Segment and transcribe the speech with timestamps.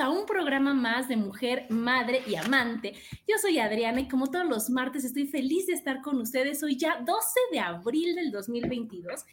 [0.00, 2.94] A un programa más de Mujer, Madre y Amante.
[3.28, 6.64] Yo soy Adriana y como todos los martes estoy feliz de estar con ustedes.
[6.64, 9.24] Hoy ya 12 de abril del 2022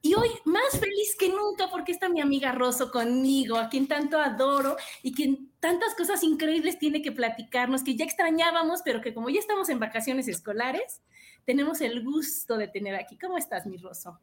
[0.00, 4.18] y hoy más feliz que nunca porque está mi amiga Rosso conmigo, a quien tanto
[4.18, 9.28] adoro y quien tantas cosas increíbles tiene que platicarnos, que ya extrañábamos, pero que como
[9.28, 11.02] ya estamos en vacaciones escolares,
[11.44, 13.18] tenemos el gusto de tener aquí.
[13.18, 14.18] ¿Cómo estás, mi Rosso?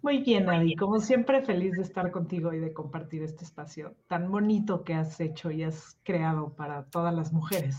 [0.00, 0.76] Muy bien, Adi.
[0.76, 5.20] Como siempre, feliz de estar contigo y de compartir este espacio tan bonito que has
[5.20, 7.76] hecho y has creado para todas las mujeres.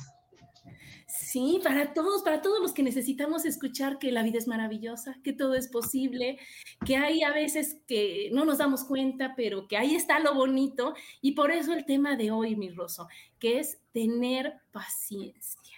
[1.07, 5.33] Sí, para todos, para todos los que necesitamos escuchar que la vida es maravillosa, que
[5.33, 6.37] todo es posible,
[6.85, 10.93] que hay a veces que no nos damos cuenta, pero que ahí está lo bonito.
[11.21, 13.07] Y por eso el tema de hoy, mi Rosso,
[13.39, 15.77] que es tener paciencia.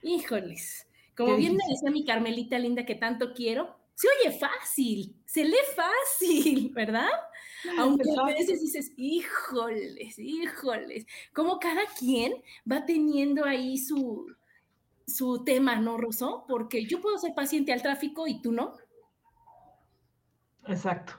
[0.00, 5.44] Híjoles, como bien me decía mi Carmelita linda que tanto quiero, se oye fácil, se
[5.44, 7.08] lee fácil, ¿verdad?
[7.78, 12.34] Aunque a veces dices, híjoles, híjoles, como cada quien
[12.70, 14.26] va teniendo ahí su,
[15.06, 16.44] su tema, ¿no, Rosso?
[16.48, 18.74] Porque yo puedo ser paciente al tráfico y tú no.
[20.66, 21.14] Exacto.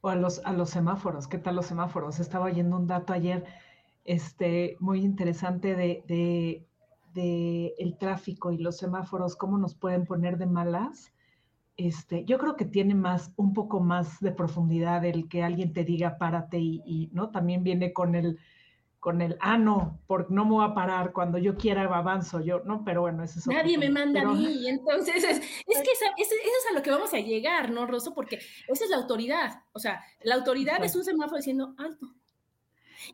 [0.00, 2.20] O a los, a los semáforos, ¿qué tal los semáforos?
[2.20, 3.44] Estaba oyendo un dato ayer
[4.04, 6.64] este, muy interesante de, de,
[7.14, 11.12] de el tráfico y los semáforos, cómo nos pueden poner de malas
[11.78, 15.84] este, yo creo que tiene más, un poco más de profundidad el que alguien te
[15.84, 17.30] diga párate y, ¿no?
[17.30, 18.36] También viene con el,
[18.98, 22.62] con el, ah, no, porque no me voy a parar, cuando yo quiera avanzo yo,
[22.64, 22.84] ¿no?
[22.84, 26.74] Pero bueno, eso es Nadie me manda a mí, entonces es, que eso es a
[26.74, 28.12] lo que vamos a llegar, ¿no, Rosso?
[28.12, 32.12] Porque esa es la autoridad, o sea, la autoridad es un semáforo diciendo, alto.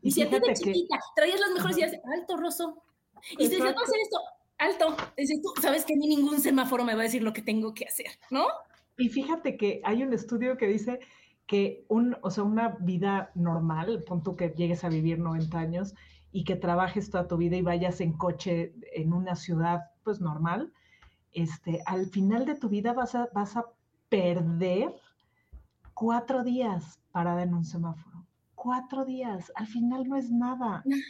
[0.01, 2.83] Y, si a ti de chiquita traías las mejores ideas, alto, Rosso.
[3.33, 4.19] Y si decías, no hacer esto,
[4.59, 4.97] alto.
[5.17, 7.85] Dices, tú sabes que ni ningún semáforo me va a decir lo que tengo que
[7.85, 8.47] hacer, ¿no?
[8.97, 11.01] Y fíjate que hay un estudio que dice
[11.47, 15.95] que un, o sea, una vida normal, punto que llegues a vivir 90 años
[16.33, 20.73] y que trabajes toda tu vida y vayas en coche en una ciudad pues normal,
[21.33, 23.65] este, al final de tu vida vas a, vas a
[24.09, 24.95] perder
[25.93, 28.27] cuatro días parada en un semáforo.
[28.55, 30.83] Cuatro días, al final no es nada.
[30.85, 31.03] Nada.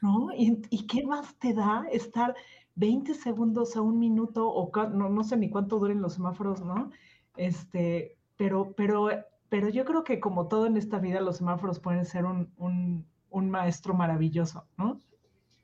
[0.00, 0.32] ¿No?
[0.34, 2.34] ¿Y, ¿Y, qué más te da estar
[2.74, 6.90] 20 segundos a un minuto, o no, no sé ni cuánto duren los semáforos, ¿no?
[7.36, 9.08] Este, pero, pero,
[9.48, 13.06] pero yo creo que como todo en esta vida, los semáforos pueden ser un, un,
[13.30, 15.00] un maestro maravilloso, ¿no?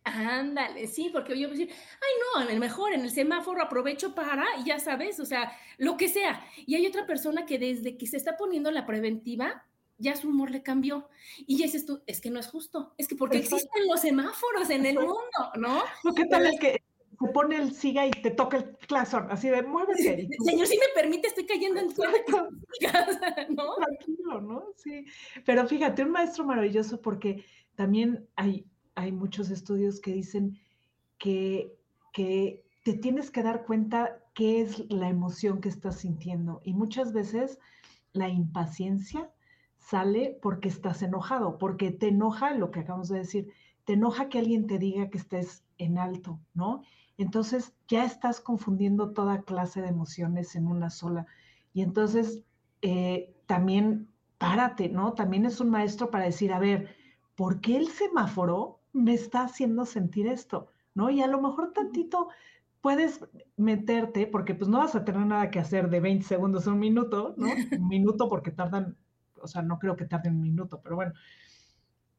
[0.05, 3.63] Ándale, sí, porque yo voy a decir, ay, no, a lo mejor en el semáforo
[3.63, 6.45] aprovecho para, y ya sabes, o sea, lo que sea.
[6.67, 9.67] Y hay otra persona que desde que se está poniendo la preventiva,
[9.99, 11.09] ya su humor le cambió.
[11.47, 14.71] Y ya dices tú, es que no es justo, es que porque existen los semáforos
[14.71, 15.19] en el mundo,
[15.57, 15.83] ¿no?
[16.15, 16.83] ¿Qué tal es que
[17.19, 20.29] se pone el siga y te toca el claxon, así de muévete.
[20.45, 21.89] Señor, si me permite, estoy cayendo en
[23.57, 23.75] ¿no?
[23.75, 24.65] Tranquilo, ¿no?
[24.77, 25.05] Sí.
[25.45, 30.59] Pero fíjate, un maestro maravilloso porque también hay, hay muchos estudios que dicen
[31.19, 31.77] que,
[32.13, 36.61] que te tienes que dar cuenta qué es la emoción que estás sintiendo.
[36.65, 37.59] Y muchas veces
[38.13, 39.31] la impaciencia
[39.79, 43.53] sale porque estás enojado, porque te enoja lo que acabamos de decir,
[43.85, 46.83] te enoja que alguien te diga que estés en alto, ¿no?
[47.19, 51.27] Entonces ya estás confundiendo toda clase de emociones en una sola.
[51.75, 52.43] Y entonces
[52.81, 55.13] eh, también párate, ¿no?
[55.13, 56.95] También es un maestro para decir, a ver,
[57.35, 60.69] ¿por qué el semáforo me está haciendo sentir esto?
[60.95, 61.11] ¿No?
[61.11, 62.29] Y a lo mejor tantito
[62.81, 63.25] puedes
[63.57, 66.79] meterte, porque pues no vas a tener nada que hacer de 20 segundos a un
[66.79, 67.49] minuto, ¿no?
[67.49, 68.97] Un minuto porque tardan,
[69.43, 71.13] o sea, no creo que tarden un minuto, pero bueno,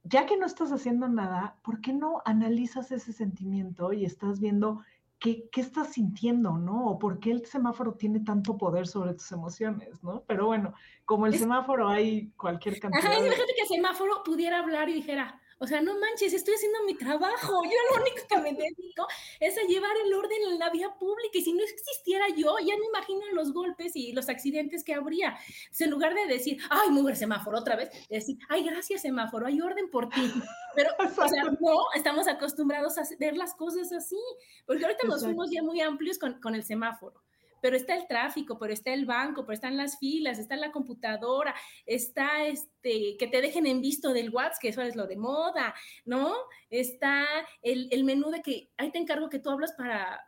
[0.04, 4.84] ya que no estás haciendo nada, ¿por qué no analizas ese sentimiento y estás viendo
[5.19, 6.88] qué, qué estás sintiendo, ¿no?
[6.88, 10.24] O por qué el semáforo tiene tanto poder sobre tus emociones, ¿no?
[10.25, 10.74] Pero bueno,
[11.06, 13.06] como el semáforo hay cualquier cantidad.
[13.06, 16.83] Ajá, imagínate que el semáforo pudiera hablar y dijera, o sea, no manches, estoy haciendo
[16.85, 17.63] mi trabajo.
[17.65, 19.07] Yo lo único que me dedico
[19.41, 21.38] es a llevar el orden en la vía pública.
[21.38, 25.38] Y si no existiera yo, ya me imagino los golpes y los accidentes que habría.
[25.38, 29.59] Entonces, en lugar de decir, ay, mujer semáforo otra vez, decir, ay, gracias semáforo, hay
[29.59, 30.31] orden por ti.
[30.75, 34.19] Pero, o sea, no, estamos acostumbrados a ver las cosas así.
[34.65, 37.21] Porque ahorita nos fuimos ya muy amplios con, con el semáforo
[37.61, 41.56] pero está el tráfico, pero está el banco, pero están las filas, está la computadora,
[41.85, 45.73] está este, que te dejen en visto del WhatsApp, que eso es lo de moda,
[46.06, 46.35] ¿no?
[46.69, 47.25] Está
[47.61, 50.25] el, el menú de que ahí te encargo que tú hablas para,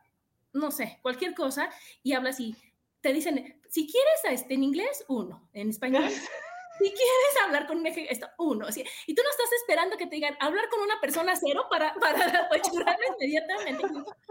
[0.53, 1.69] no sé, cualquier cosa
[2.03, 2.55] y hablas y
[3.01, 6.05] te dicen, si quieres este, en inglés, uno, en español.
[6.81, 8.67] si quieres hablar con un esto, uno,
[9.05, 12.97] y tú no estás esperando que te digan hablar con una persona cero para, para
[13.19, 13.85] inmediatamente.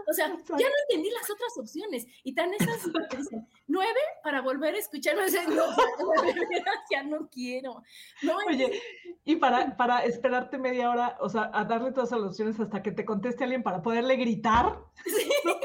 [0.07, 2.05] O sea, ya no entendí las otras opciones.
[2.23, 2.83] Y tan esas
[3.17, 5.23] dicen, nueve para volver a escucharme.
[5.49, 5.63] no,
[6.91, 7.83] ya no quiero.
[8.21, 8.81] No, Oye,
[9.25, 12.91] y para, para esperarte media hora, o sea, a darle todas las opciones hasta que
[12.91, 14.79] te conteste alguien para poderle gritar.
[15.05, 15.29] Sí.
[15.45, 15.55] ¿no?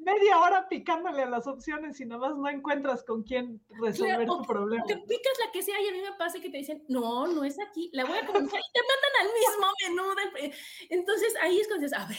[0.00, 4.42] Media hora picándole a las opciones y nada más no encuentras con quién resolver tu
[4.42, 4.84] problema.
[4.84, 7.44] Te picas la que sea y a mí me pasa que te dicen, no, no
[7.44, 10.52] es aquí, la voy a comenzar y te mandan al mismo menú.
[10.88, 12.18] Entonces ahí es cuando dices, a ver,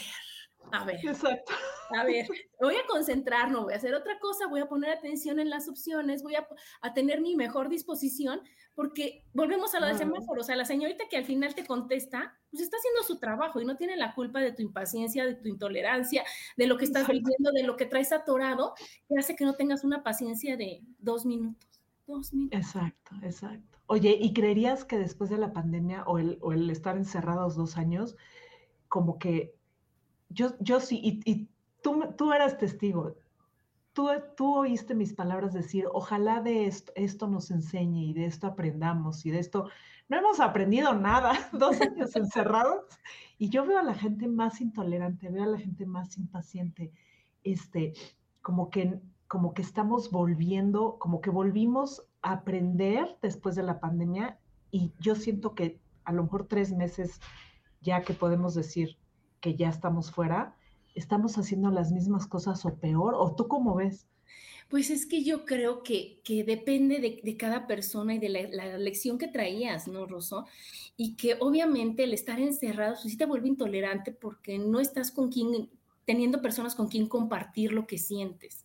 [0.70, 1.00] a ver.
[1.04, 1.52] Exacto.
[1.94, 2.26] A ver,
[2.60, 5.68] voy a concentrar, no voy a hacer otra cosa, voy a poner atención en las
[5.68, 6.46] opciones, voy a,
[6.80, 8.40] a tener mi mejor disposición,
[8.74, 12.38] porque volvemos a lo del semáforo, o sea, la señorita que al final te contesta,
[12.50, 15.48] pues está haciendo su trabajo y no tiene la culpa de tu impaciencia, de tu
[15.48, 16.24] intolerancia,
[16.56, 18.74] de lo que estás viviendo, de lo que traes atorado,
[19.08, 21.68] que hace que no tengas una paciencia de dos minutos.
[22.06, 22.58] Dos minutos.
[22.58, 23.78] Exacto, exacto.
[23.86, 27.76] Oye, ¿y creerías que después de la pandemia o el, o el estar encerrados dos
[27.76, 28.16] años,
[28.88, 29.54] como que
[30.32, 31.48] yo, yo sí, y,
[31.82, 33.16] tú, tú eras testigo,
[33.92, 38.46] tú, tú oíste mis palabras decir, ojalá de esto, esto nos enseñe y de esto
[38.46, 39.68] aprendamos y de esto,
[40.08, 42.84] no hemos aprendido nada, dos años encerrados,
[43.38, 46.92] y yo veo a la gente más intolerante, veo a la gente más impaciente,
[47.44, 47.92] este,
[48.40, 54.38] como que, como que estamos volviendo, como que volvimos a aprender después de la pandemia,
[54.70, 57.20] y yo siento que a lo mejor tres meses
[57.82, 58.96] ya que podemos decir,
[59.42, 60.56] que ya estamos fuera,
[60.94, 63.14] estamos haciendo las mismas cosas o peor?
[63.14, 64.06] ¿O tú cómo ves?
[64.70, 69.18] Pues es que yo creo que, que depende de, cada persona y de la, lección
[69.18, 70.46] que traías, ¿no, Rosso?
[70.96, 75.68] Y que obviamente el estar encerrado, sí te vuelve intolerante porque no estás con quien,
[76.06, 78.64] teniendo personas con quien compartir lo que sientes.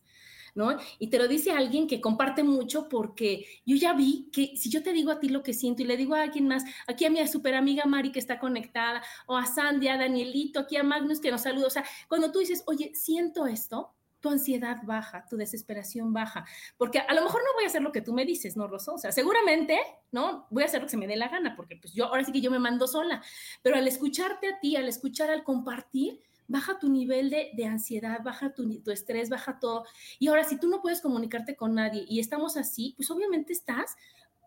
[0.98, 4.82] Y te lo dice alguien que comparte mucho porque yo ya vi que si yo
[4.82, 7.10] te digo a ti lo que siento y le digo a alguien más, aquí a
[7.10, 11.20] mi super amiga Mari que está conectada, o a Sandy, a Danielito, aquí a Magnus
[11.20, 15.36] que nos saluda, o sea, cuando tú dices, oye, siento esto, tu ansiedad baja, tu
[15.36, 16.44] desesperación baja,
[16.76, 18.94] porque a lo mejor no voy a hacer lo que tú me dices, ¿no, Rosso?
[18.94, 19.78] O sea, seguramente,
[20.10, 20.46] ¿no?
[20.50, 22.32] Voy a hacer lo que se me dé la gana, porque pues yo ahora sí
[22.32, 23.22] que yo me mando sola,
[23.62, 28.52] pero al escucharte a ti, al escuchar, al compartir, baja tu nivel de, ansiedad, baja
[28.52, 29.84] tu, estrés, baja todo.
[30.18, 33.96] Y ahora, si tú no puedes comunicarte con nadie y estamos así, pues obviamente estás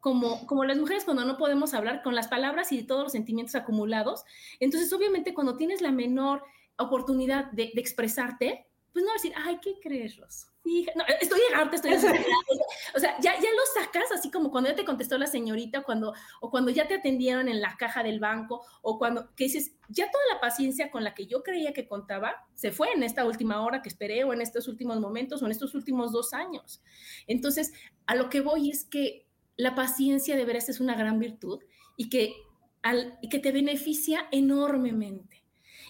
[0.01, 3.55] como, como las mujeres cuando no podemos hablar con las palabras y todos los sentimientos
[3.55, 4.25] acumulados.
[4.59, 6.43] Entonces, obviamente, cuando tienes la menor
[6.77, 10.47] oportunidad de, de expresarte, pues no decir, ay, ¿qué crees, Rosso?
[10.95, 11.91] no, estoy harta, estoy
[12.95, 16.13] O sea, ya, ya lo sacas, así como cuando ya te contestó la señorita, cuando,
[16.39, 20.09] o cuando ya te atendieron en la caja del banco, o cuando, que dices, ya
[20.11, 23.61] toda la paciencia con la que yo creía que contaba se fue en esta última
[23.61, 26.81] hora que esperé, o en estos últimos momentos, o en estos últimos dos años.
[27.27, 27.73] Entonces,
[28.05, 29.27] a lo que voy es que
[29.57, 31.59] la paciencia de veras es una gran virtud
[31.97, 32.35] y que,
[32.83, 35.40] al, y que te beneficia enormemente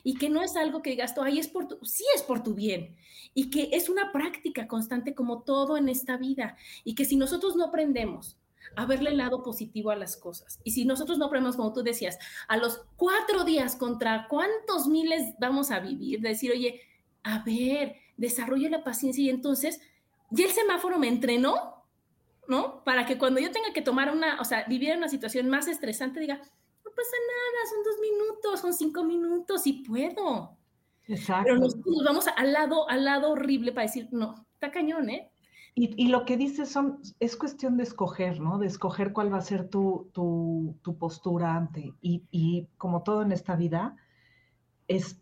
[0.03, 2.53] y que no es algo que digas, ay, es por tu, sí es por tu
[2.53, 2.95] bien,
[3.33, 7.55] y que es una práctica constante como todo en esta vida, y que si nosotros
[7.55, 8.37] no aprendemos
[8.75, 11.83] a verle el lado positivo a las cosas, y si nosotros no aprendemos, como tú
[11.83, 12.17] decías,
[12.47, 16.81] a los cuatro días contra cuántos miles vamos a vivir, decir, oye,
[17.23, 19.81] a ver, desarrollo la paciencia y entonces,
[20.29, 21.83] ya el semáforo me entrenó,
[22.47, 22.83] ¿no?
[22.83, 25.67] Para que cuando yo tenga que tomar una, o sea, vivir en una situación más
[25.67, 26.41] estresante, diga,
[26.91, 30.57] no pasa nada, son dos minutos, son cinco minutos y puedo.
[31.07, 31.43] Exacto.
[31.45, 35.31] Pero nos, vamos al lado, al lado horrible para decir, no, está cañón, ¿eh?
[35.73, 38.59] Y, lo que dices son, es cuestión de escoger, ¿no?
[38.59, 41.93] De escoger cuál va a ser tu, tu, tu postura ante.
[42.01, 43.95] Y, y, como todo en esta vida,
[44.89, 45.21] es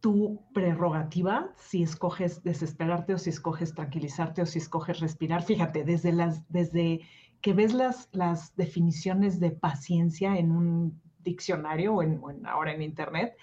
[0.00, 5.42] tu prerrogativa si escoges desesperarte o si escoges tranquilizarte o si escoges respirar.
[5.42, 7.02] Fíjate, desde las, desde
[7.46, 13.36] que ves las, las definiciones de paciencia en un diccionario o, en, ahora en internet,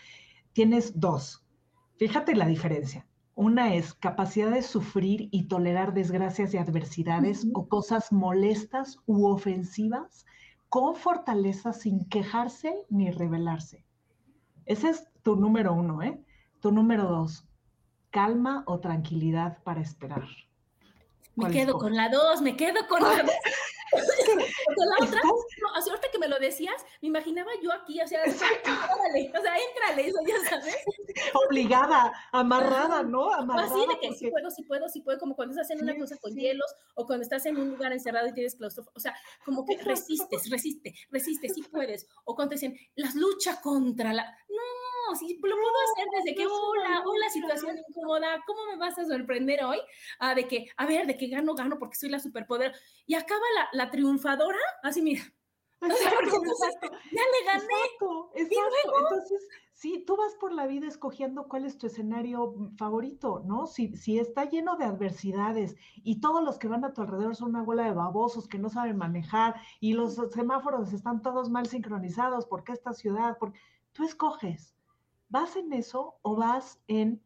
[0.51, 1.45] tienes dos.
[1.95, 3.07] Fíjate la diferencia.
[3.33, 10.25] Una es capacidad de sufrir y tolerar desgracias y adversidades o cosas molestas u ofensivas
[10.67, 13.85] con fortaleza sin quejarse ni rebelarse.
[14.65, 16.21] Ese es tu número uno, ¿eh?
[16.59, 17.47] Tu número dos,
[18.09, 20.27] calma o tranquilidad para esperar.
[21.35, 23.31] Me quedo con la dos, me quedo con la dos.
[23.91, 28.07] Porque la otra, no, así ahorita que me lo decías, me imaginaba yo aquí, o
[28.07, 30.75] sea, órale, o sea, éntrale, eso ya sabes.
[31.47, 33.33] Obligada, amarrada, ¿no?
[33.33, 33.67] Amarrada.
[33.67, 36.17] Así de que sí puedo, sí puedo, sí puedo, como cuando estás haciendo una cosa
[36.17, 39.65] con hielos o cuando estás en un lugar encerrado y tienes claustrofobia, o sea, como
[39.65, 42.07] que resistes, resiste, resiste, sí puedes.
[42.25, 44.37] O cuando te dicen, las lucha contra la...
[44.53, 49.05] No, sí, lo puedo hacer desde que, hola, hola, situación incómoda, ¿cómo me vas a
[49.05, 49.79] sorprender hoy?
[50.19, 52.73] Ah, de que, a ver, de que gano, gano porque soy la superpoder.
[53.05, 55.23] Y acaba la, la triunfadora, así mira.
[55.81, 56.91] Exacto, exacto.
[57.11, 57.63] Ya le gané.
[57.63, 58.99] Exacto, exacto.
[58.99, 63.67] Entonces, sí, tú vas por la vida escogiendo cuál es tu escenario favorito, ¿no?
[63.67, 67.49] Si, si está lleno de adversidades y todos los que van a tu alrededor son
[67.49, 72.45] una bola de babosos que no saben manejar y los semáforos están todos mal sincronizados,
[72.45, 73.37] ¿por qué esta ciudad?
[73.37, 73.59] Porque
[73.93, 74.75] tú escoges,
[75.29, 77.21] ¿vas en eso o vas en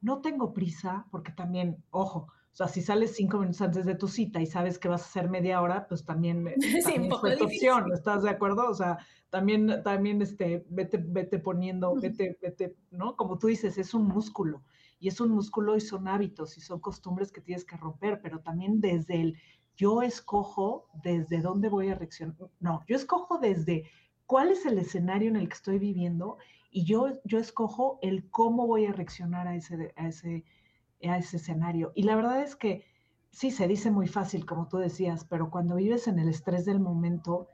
[0.00, 1.06] no tengo prisa?
[1.10, 4.78] Porque también, ojo, o sea, si sales cinco minutos antes de tu cita y sabes
[4.78, 8.30] que vas a hacer media hora, pues también, eh, también es tu opción, ¿estás de
[8.30, 8.68] acuerdo?
[8.68, 8.98] O sea,
[9.30, 13.16] también, también este, vete, vete poniendo, vete, vete, ¿no?
[13.16, 14.62] Como tú dices, es un músculo.
[15.00, 18.40] Y es un músculo y son hábitos y son costumbres que tienes que romper, pero
[18.40, 19.36] también desde el
[19.74, 22.36] yo escojo desde dónde voy a reaccionar.
[22.60, 23.90] No, yo escojo desde
[24.32, 26.38] cuál es el escenario en el que estoy viviendo
[26.70, 30.46] y yo, yo escojo el cómo voy a reaccionar a ese, a ese
[31.06, 31.92] a ese escenario.
[31.94, 32.86] Y la verdad es que
[33.30, 36.80] sí, se dice muy fácil, como tú decías, pero cuando vives en el estrés del
[36.80, 37.48] momento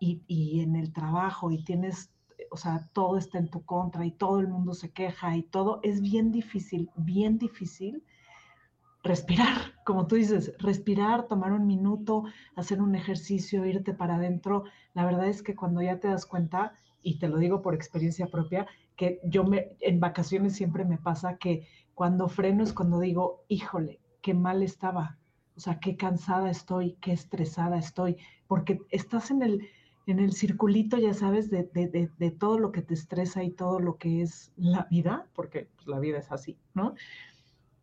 [0.00, 2.10] y, en el trabajo y tienes,
[2.50, 5.78] o sea, todo está en tu contra y todo el mundo se queja y todo,
[5.84, 8.02] es bien difícil, bien difícil
[9.04, 12.24] respirar, como tú dices, respirar, tomar un minuto,
[12.56, 14.64] hacer un ejercicio, irte para adentro.
[14.94, 18.26] La verdad es que cuando ya te das cuenta, y te lo digo por experiencia
[18.26, 23.44] propia, que yo me, en vacaciones siempre me pasa que cuando freno es cuando digo,
[23.48, 25.18] híjole, qué mal estaba,
[25.54, 28.16] o sea, qué cansada estoy, qué estresada estoy,
[28.48, 29.68] porque estás en el,
[30.06, 33.98] en el circulito, ya sabes, de, de, todo lo que te estresa y todo lo
[33.98, 36.94] que es la vida, porque pues, la vida es así, ¿no?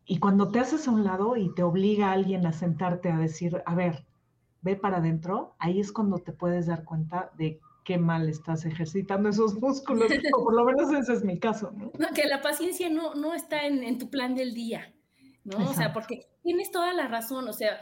[0.04, 3.18] Y cuando te haces a un lado y te obliga a alguien a sentarte a
[3.18, 4.04] decir, a ver,
[4.60, 9.28] ve para adentro, ahí es cuando te puedes dar cuenta de qué mal estás ejercitando
[9.28, 11.90] esos músculos, o por lo menos ese es mi caso, ¿no?
[12.14, 14.94] que la paciencia no, no está en, tu plan del día,
[15.44, 15.70] ¿no?
[15.70, 17.80] O sea, porque tienes toda la razón, o sea,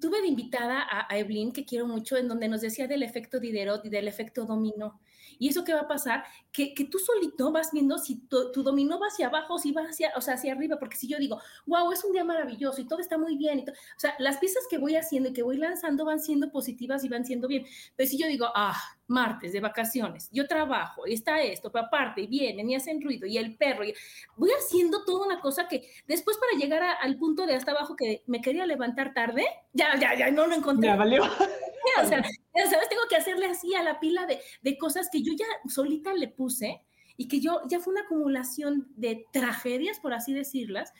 [0.00, 3.40] tuve de invitada a, a, Evelyn, que quiero mucho, en donde nos decía del efecto
[3.40, 5.00] Diderot y del efecto dominó.
[5.38, 6.24] ¿Y eso qué va a pasar?
[6.52, 10.12] Que, que tú solito vas viendo si tu, dominó va hacia abajo, si va hacia,
[10.16, 13.00] o sea, hacia arriba, porque si yo digo, wow, es un día maravilloso y todo
[13.00, 16.04] está muy bien, y o sea, las piezas que voy haciendo y que voy lanzando
[16.04, 17.66] van siendo positivas y van siendo bien.
[17.96, 18.76] Pero si yo digo, ah,
[19.06, 23.26] martes de vacaciones, yo trabajo, y está esto, pero aparte, y vienen y hacen ruido,
[23.26, 23.94] y el perro, y
[24.36, 28.22] voy haciendo toda una cosa que después para llegar al punto de hasta abajo que
[28.26, 30.88] me quería levantar tarde, ya, ya, ya, no lo encontré.
[30.88, 31.22] Ya valió.
[32.02, 32.24] O sea,
[32.70, 36.14] sabes, tengo que hacerle así a la pila de, de cosas que yo ya solita
[36.14, 36.82] le puse
[37.16, 40.92] y que yo ya fue una acumulación de tragedias, por así decirlas,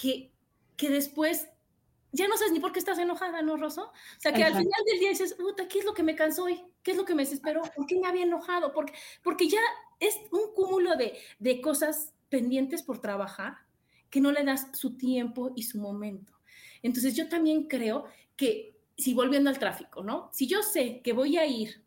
[0.00, 0.32] que,
[0.76, 1.48] que después
[2.12, 3.86] ya no sabes ni por qué estás enojada, ¿no, Rosso?
[3.86, 6.44] O sea, que al final del día dices, puta, ¿qué es lo que me cansó
[6.44, 6.64] hoy?
[6.82, 7.62] ¿Qué es lo que me desesperó?
[7.74, 8.72] ¿Por qué me había enojado?
[8.72, 8.92] Porque,
[9.22, 9.58] porque ya
[9.98, 13.56] es un cúmulo de, de cosas pendientes por trabajar
[14.10, 16.32] que no le das su tiempo y su momento.
[16.82, 18.04] Entonces yo también creo
[18.36, 20.30] que, si volviendo al tráfico, ¿no?
[20.32, 21.84] Si yo sé que voy a ir,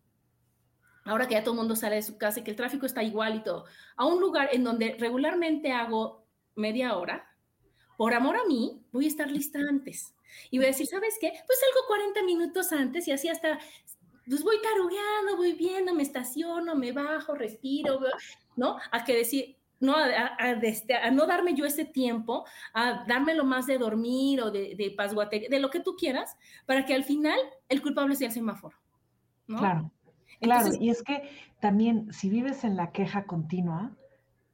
[1.06, 3.04] ahora que ya todo el mundo sale de su casa y que el tráfico está
[3.04, 7.28] igual y todo, a un lugar en donde regularmente hago media hora,
[7.98, 10.14] por amor a mí, voy a estar lista antes.
[10.52, 11.32] Y voy a decir, ¿sabes qué?
[11.48, 13.58] Pues salgo 40 minutos antes y así hasta,
[14.28, 18.00] pues voy tarugueando, voy viendo, me estaciono, me bajo, respiro,
[18.56, 18.78] ¿no?
[18.92, 19.96] A que decir, no,
[20.62, 24.91] este, a, no darme yo ese tiempo, a dármelo más de dormir o de, de
[24.91, 28.77] pasguatería, de lo que tú quieras, para que al final el culpable sea el semáforo.
[29.48, 29.60] ¿no?
[29.60, 29.91] Claro,
[30.41, 30.69] claro.
[30.79, 31.29] y es que
[31.60, 33.96] también si vives en la queja continua,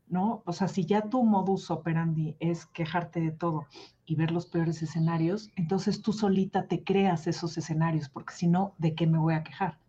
[0.07, 0.43] ¿no?
[0.45, 3.65] O sea, si ya tu modus operandi es quejarte de todo
[4.05, 8.75] y ver los peores escenarios, entonces tú solita te creas esos escenarios, porque si no,
[8.77, 9.79] ¿de qué me voy a quejar?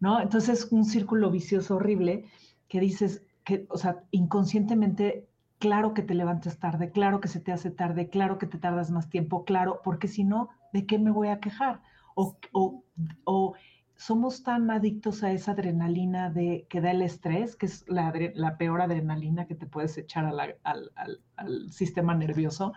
[0.00, 0.20] ¿No?
[0.20, 2.26] Entonces es un círculo vicioso horrible
[2.68, 7.52] que dices que, o sea, inconscientemente, claro que te levantes tarde, claro que se te
[7.52, 11.10] hace tarde, claro que te tardas más tiempo, claro, porque si no, ¿de qué me
[11.10, 11.82] voy a quejar?
[12.14, 12.84] O, o,
[13.24, 13.54] o
[14.02, 18.12] somos tan adictos a esa adrenalina de, que da el estrés, que es la,
[18.58, 22.72] peor adrenalina que te puedes echar al, sistema nervioso,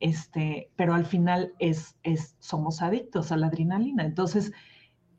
[0.00, 4.04] este, pero al final es, es, somos adictos a la adrenalina.
[4.04, 4.52] Entonces,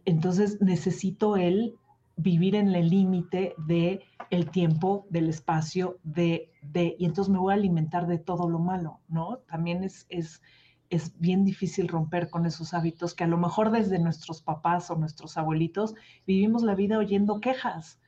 [0.05, 1.75] entonces necesito el
[2.15, 7.53] vivir en el límite de el tiempo, del espacio, de, de, y entonces me voy
[7.53, 9.37] a alimentar de todo lo malo, ¿no?
[9.49, 10.41] También es, es,
[10.89, 14.95] es bien difícil romper con esos hábitos que a lo mejor desde nuestros papás o
[14.95, 17.99] nuestros abuelitos vivimos la vida oyendo quejas.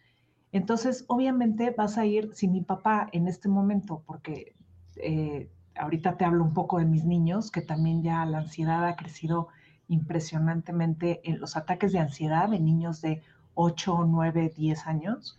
[0.52, 4.56] Entonces, obviamente vas a ir, si mi papá en este momento, porque
[4.98, 8.96] eh, ahorita te hablo un poco de mis niños, que también ya la ansiedad ha
[8.96, 9.50] crecido
[9.88, 13.22] impresionantemente en los ataques de ansiedad de niños de
[13.56, 15.38] 8, 9, 10 años.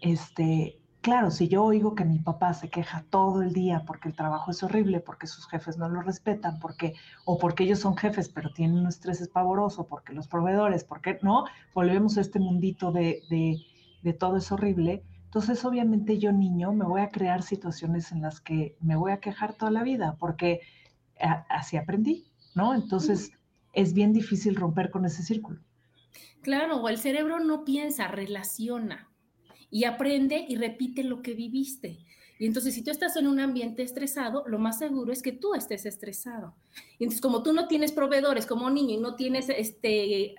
[0.00, 4.16] Este, claro, si yo oigo que mi papá se queja todo el día porque el
[4.16, 8.28] trabajo es horrible, porque sus jefes no lo respetan, porque, o porque ellos son jefes
[8.28, 13.22] pero tienen un estrés pavoroso, porque los proveedores, porque no, volvemos a este mundito de,
[14.02, 15.04] de todo es horrible.
[15.24, 19.20] Entonces, obviamente yo niño me voy a crear situaciones en las que me voy a
[19.20, 20.60] quejar toda la vida, porque
[21.48, 22.74] así aprendí, ¿no?
[22.74, 23.32] Entonces,
[23.72, 25.60] es bien difícil romper con ese círculo.
[26.42, 29.10] Claro, el cerebro no piensa, relaciona
[29.70, 31.98] y aprende y repite lo que viviste.
[32.38, 35.54] Y entonces, si tú estás en un ambiente estresado, lo más seguro es que tú
[35.54, 36.54] estés estresado.
[36.98, 40.36] Y entonces, como tú no tienes proveedores como niño y no tienes este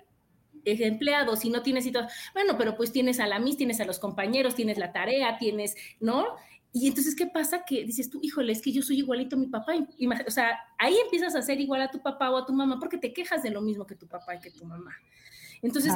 [0.64, 1.90] empleados y no tienes
[2.34, 5.74] bueno, pero pues tienes a la mis, tienes a los compañeros, tienes la tarea, tienes,
[6.00, 6.36] ¿no?
[6.72, 7.64] Y entonces, ¿qué pasa?
[7.64, 9.74] Que dices tú, híjole, es que yo soy igualito a mi papá.
[10.26, 12.96] o sea, ahí empiezas a ser igual a tu papá o a tu mamá porque
[12.96, 14.92] te quejas de lo mismo que tu papá y que tu mamá.
[15.62, 15.92] Entonces,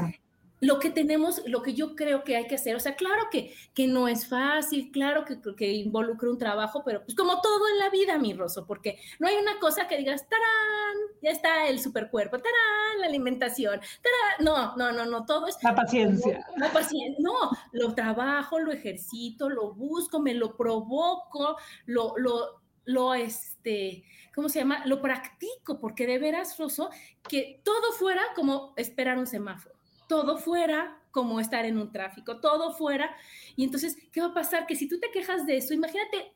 [0.60, 3.54] lo que tenemos, lo que yo creo que hay que hacer, o sea, claro que,
[3.74, 7.78] que no es fácil, claro que, que involucra un trabajo, pero pues como todo en
[7.78, 11.78] la vida, mi Rosso, porque no hay una cosa que digas, tarán, ya está el
[11.78, 15.56] supercuerpo, tarán, la alimentación, tarán, no, no, no, no, todo es...
[15.62, 16.46] La paciencia.
[16.56, 23.14] La paciencia, no, lo trabajo, lo ejercito, lo busco, me lo provoco, lo, lo, lo,
[23.14, 24.04] este,
[24.36, 24.86] ¿cómo se llama?
[24.86, 26.90] Lo practico, porque de veras, Rosso,
[27.28, 32.72] que todo fuera como esperar un semáforo todo fuera como estar en un tráfico, todo
[32.72, 33.14] fuera.
[33.56, 34.66] Y entonces, ¿qué va a pasar?
[34.66, 36.32] Que si tú te quejas de eso, imagínate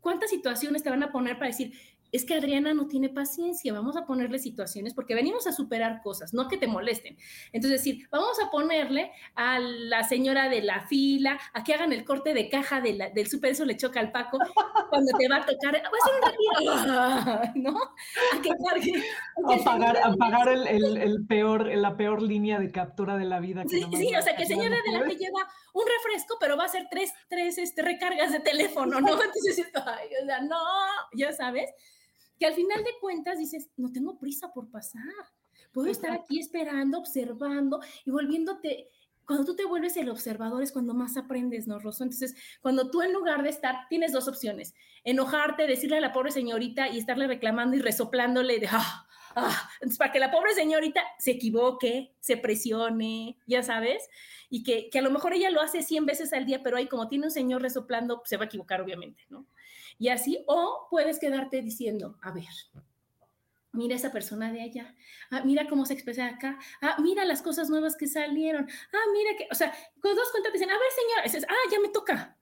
[0.00, 1.72] cuántas situaciones te van a poner para decir,
[2.12, 6.32] es que Adriana no tiene paciencia, vamos a ponerle situaciones porque venimos a superar cosas,
[6.32, 7.16] no que te molesten.
[7.52, 12.04] Entonces, decir, vamos a ponerle a la señora de la fila a que hagan el
[12.04, 14.38] corte de caja del super, eso le choca al Paco
[14.88, 17.78] cuando te va a tocar, va a ser un ratito, ¿no?
[17.78, 19.04] A que cargue.
[19.44, 23.64] A pagar, el, peor, la peor línea de captura de la vida.
[23.68, 26.68] sí, sí o sea, que señora de la que lleva un refresco, pero va a
[26.68, 29.08] ser tres, tres este, recargas de teléfono, ¿no?
[29.22, 30.56] Entonces, ay, o sea, no,
[31.14, 31.70] ya sabes
[32.38, 35.02] que al final de cuentas dices, no tengo prisa por pasar,
[35.72, 38.88] puedo estar aquí esperando, observando y volviéndote,
[39.28, 42.02] cuando tú te vuelves el observador es cuando más aprendes, ¿no, Rosso?
[42.02, 44.74] Entonces, cuando tú en lugar de estar, tienes dos opciones,
[45.04, 50.12] enojarte, decirle a la pobre señorita y estarle reclamando y resoplándole de, ah, ah", para
[50.12, 54.08] que la pobre señorita se equivoque, se presione, ya sabes,
[54.48, 56.88] y que, que, a lo mejor ella lo hace 100 veces al día, pero ahí
[56.88, 59.46] como tiene un señor resoplando, se va a equivocar, obviamente, ¿no?
[59.98, 62.44] Y así, o puedes quedarte diciendo, a ver,
[63.72, 64.94] mira esa persona de allá,
[65.30, 69.36] ah, mira cómo se expresa acá, ah, mira las cosas nuevas que salieron, ah, mira
[69.36, 72.36] que, o sea, con dos cuentas dicen, a ver señora, dices, ah, ya me toca.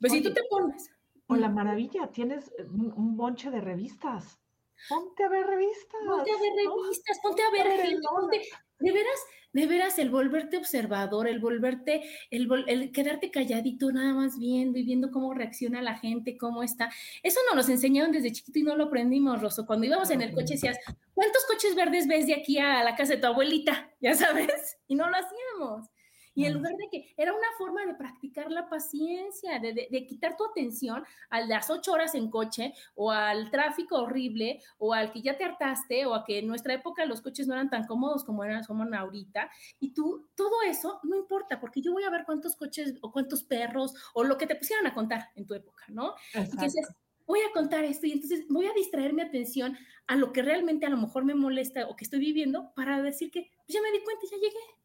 [0.00, 0.90] Pues si tú te pones.
[1.26, 4.40] O la maravilla, tienes un, bonche de revistas.
[4.88, 6.00] Ponte a ver revistas.
[6.06, 8.42] Ponte a ver revistas, ponte a ver, gente, ponte,
[8.78, 9.20] de veras,
[9.52, 15.10] de veras, el volverte observador, el volverte, el, quedarte calladito, nada más viendo y viendo
[15.10, 16.90] cómo reacciona la gente, cómo está.
[17.22, 19.66] Eso no nos enseñaron desde chiquito y no lo aprendimos, Rosso.
[19.66, 20.78] Cuando íbamos en el coche decías,
[21.14, 23.90] ¿cuántos coches verdes ves de aquí a la casa de tu abuelita?
[24.00, 25.90] Ya sabes, y no lo hacíamos.
[26.40, 30.44] Y en lugar de que era una forma de practicar la paciencia, de, quitar tu
[30.44, 35.36] atención a las ocho horas en coche o al tráfico horrible o al que ya
[35.36, 38.44] te hartaste o a que en nuestra época los coches no eran tan cómodos como
[38.44, 39.50] eran como ahorita.
[39.78, 43.42] Y tú, todo eso no importa porque yo voy a ver cuántos coches o cuántos
[43.42, 46.14] perros o lo que te pusieran a contar en tu época, ¿no?
[46.34, 46.86] Entonces,
[47.30, 50.86] voy a contar esto y entonces voy a distraer mi atención a lo que realmente
[50.86, 53.92] a lo mejor me molesta o que estoy viviendo para decir que pues, ya me
[53.92, 54.79] di cuenta y ya llegué.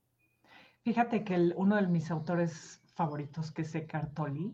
[0.85, 4.53] Fíjate que uno de mis autores favoritos, que es Eckhart Tolle,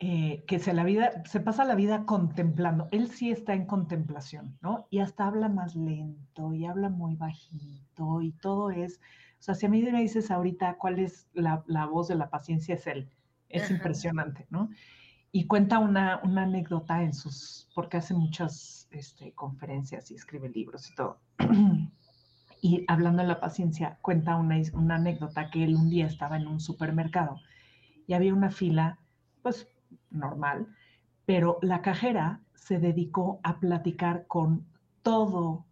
[0.00, 2.88] eh, que se, la vida, se pasa la vida contemplando.
[2.90, 4.88] Él sí está en contemplación, ¿no?
[4.90, 8.98] Y hasta habla más lento y habla muy bajito y todo es,
[9.38, 12.74] o sea, si a mí me dices ahorita cuál es la, voz de la paciencia,
[12.74, 13.08] es él.
[13.48, 14.68] Es impresionante, ¿no?
[15.30, 20.90] Y cuenta una, una, anécdota en sus, porque hace muchas este, conferencias y escribe libros
[20.90, 21.20] y todo.
[22.60, 24.56] Y hablando de la paciencia, cuenta una,
[24.94, 27.40] anécdota que él un día estaba en un supermercado
[28.06, 28.98] y había una fila,
[29.42, 29.68] pues
[30.10, 30.66] normal,
[31.24, 34.66] pero la cajera se dedicó a platicar con
[35.02, 35.64] todo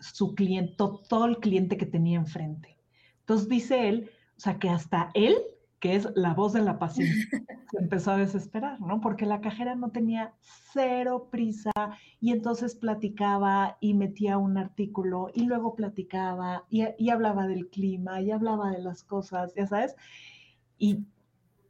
[0.00, 2.76] su cliente, todo el cliente que tenía enfrente.
[3.20, 5.36] Entonces dice él, o sea, que hasta él,
[5.84, 7.28] que es la voz de la paciencia,
[7.70, 9.02] se empezó a desesperar, ¿no?
[9.02, 10.32] Porque la cajera no tenía
[10.72, 11.72] cero prisa
[12.22, 18.22] y entonces platicaba y metía un artículo y luego platicaba y, y hablaba del clima
[18.22, 19.94] y hablaba de las cosas, ya sabes.
[20.78, 21.04] Y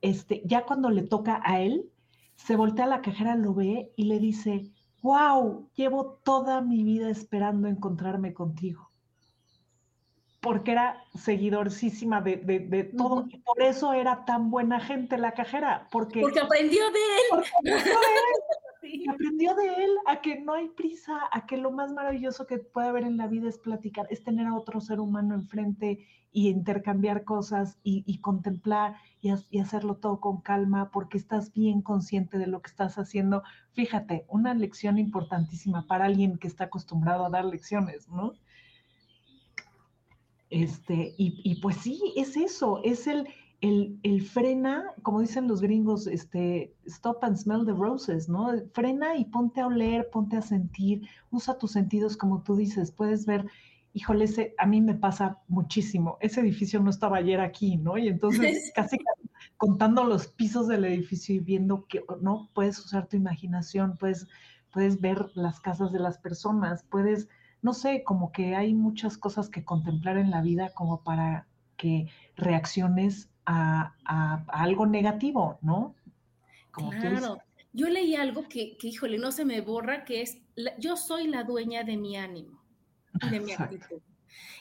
[0.01, 1.91] este, ya cuando le toca a él,
[2.37, 4.71] se voltea a la cajera, lo ve y le dice,
[5.03, 8.93] wow, llevo toda mi vida esperando encontrarme contigo.
[10.45, 15.89] Porque era seguidorcísima de, de, todo, y por eso era tan buena gente la cajera,
[15.91, 17.45] porque, porque aprendió de él.
[18.87, 22.59] Y aprendió de él a que no hay prisa, a que lo más maravilloso que
[22.59, 26.49] puede haber en la vida es platicar, es tener a otro ser humano enfrente y
[26.49, 32.47] intercambiar cosas y, contemplar y, y, hacerlo todo con calma porque estás bien consciente de
[32.47, 33.43] lo que estás haciendo.
[33.73, 38.33] Fíjate, una lección importantísima para alguien que está acostumbrado a dar lecciones, ¿no?
[40.55, 43.27] Este, y, y pues sí, es eso, es el,
[43.61, 48.53] el, frena, como dicen los gringos, este, stop and smell the roses, ¿no?
[48.73, 53.27] Frena y ponte a oler, ponte a sentir, usa tus sentidos como tú dices, puedes
[53.27, 53.47] ver,
[53.95, 57.99] híjole, ese, a mí me pasa muchísimo, ese edificio no estaba ayer aquí, ¿no?
[57.99, 58.99] Y entonces casi
[59.57, 62.49] contando los pisos del edificio y viendo que, ¿no?
[62.55, 64.29] Puedes usar tu imaginación, puedes,
[64.73, 67.29] puedes ver las casas de las personas, puedes,
[67.65, 72.09] no sé, como que hay muchas cosas que contemplar en la vida como para que
[72.37, 73.95] reacciones a,
[74.49, 75.95] algo negativo, ¿no?
[77.01, 77.39] claro.
[77.73, 80.39] Yo leí algo que, que, híjole, no se me borra, que es,
[80.79, 82.63] yo soy la dueña de mi ánimo
[83.31, 84.01] de mi actitud.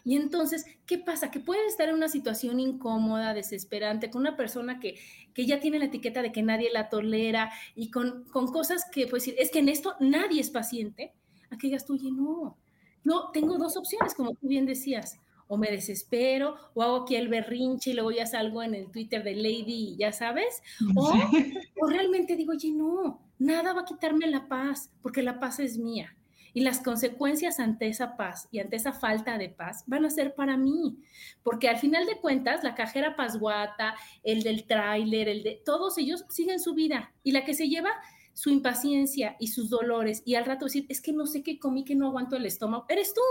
[0.04, 1.32] Y entonces, ¿qué pasa?
[1.32, 5.00] Que puedes estar en una situación incómoda, desesperante, con una persona que,
[5.34, 9.08] que ya tiene la etiqueta de que nadie la tolera y con, con cosas que,
[9.08, 11.14] pues, es que en esto nadie es paciente,
[11.50, 12.58] a que digas tú, oye, no,
[13.04, 17.28] no, tengo dos opciones, como tú bien decías o me desespero, o hago aquí el
[17.28, 20.64] berrinche y luego ya salgo en el Twitter de Lady, ya sabes,
[20.96, 21.14] o,
[21.82, 25.78] o realmente digo, oye, no, nada va a quitarme la paz, porque la paz es
[25.78, 26.16] mía.
[26.56, 30.36] Y las consecuencias ante esa paz y ante esa falta de paz van a ser
[30.36, 30.98] para mí,
[31.42, 36.26] porque al final de cuentas, la cajera pasguata, el del tráiler, el de todos ellos
[36.30, 37.90] siguen su vida y la que se lleva
[38.34, 41.86] su impaciencia y sus dolores y al rato decir, es que no sé qué comí,
[41.86, 43.22] que no aguanto el estómago, eres tú.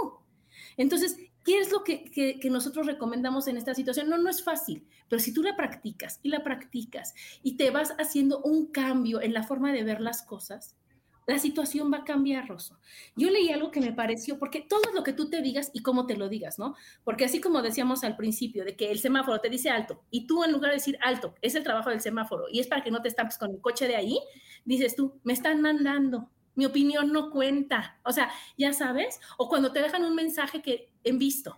[0.77, 4.09] Entonces, ¿Qué es lo que, nosotros recomendamos en esta situación?
[4.09, 7.95] No, no es fácil, pero si tú la practicas y la practicas y te vas
[7.99, 10.77] haciendo un cambio en la forma de ver las cosas,
[11.27, 12.79] la situación va a cambiar, Rosso.
[13.17, 16.07] Yo leí algo que me pareció, porque todo lo que tú te digas y cómo
[16.07, 16.75] te lo digas, ¿no?
[17.05, 20.45] Porque así como decíamos al principio, de que el semáforo te dice alto y tú
[20.45, 23.03] en lugar de decir alto, es el trabajo del semáforo y es para que no
[23.03, 24.19] te estampes con el coche de ahí,
[24.65, 28.01] dices tú, me están mandando, mi opinión no cuenta.
[28.05, 31.57] O sea, ya sabes, o cuando te dejan un mensaje que en visto,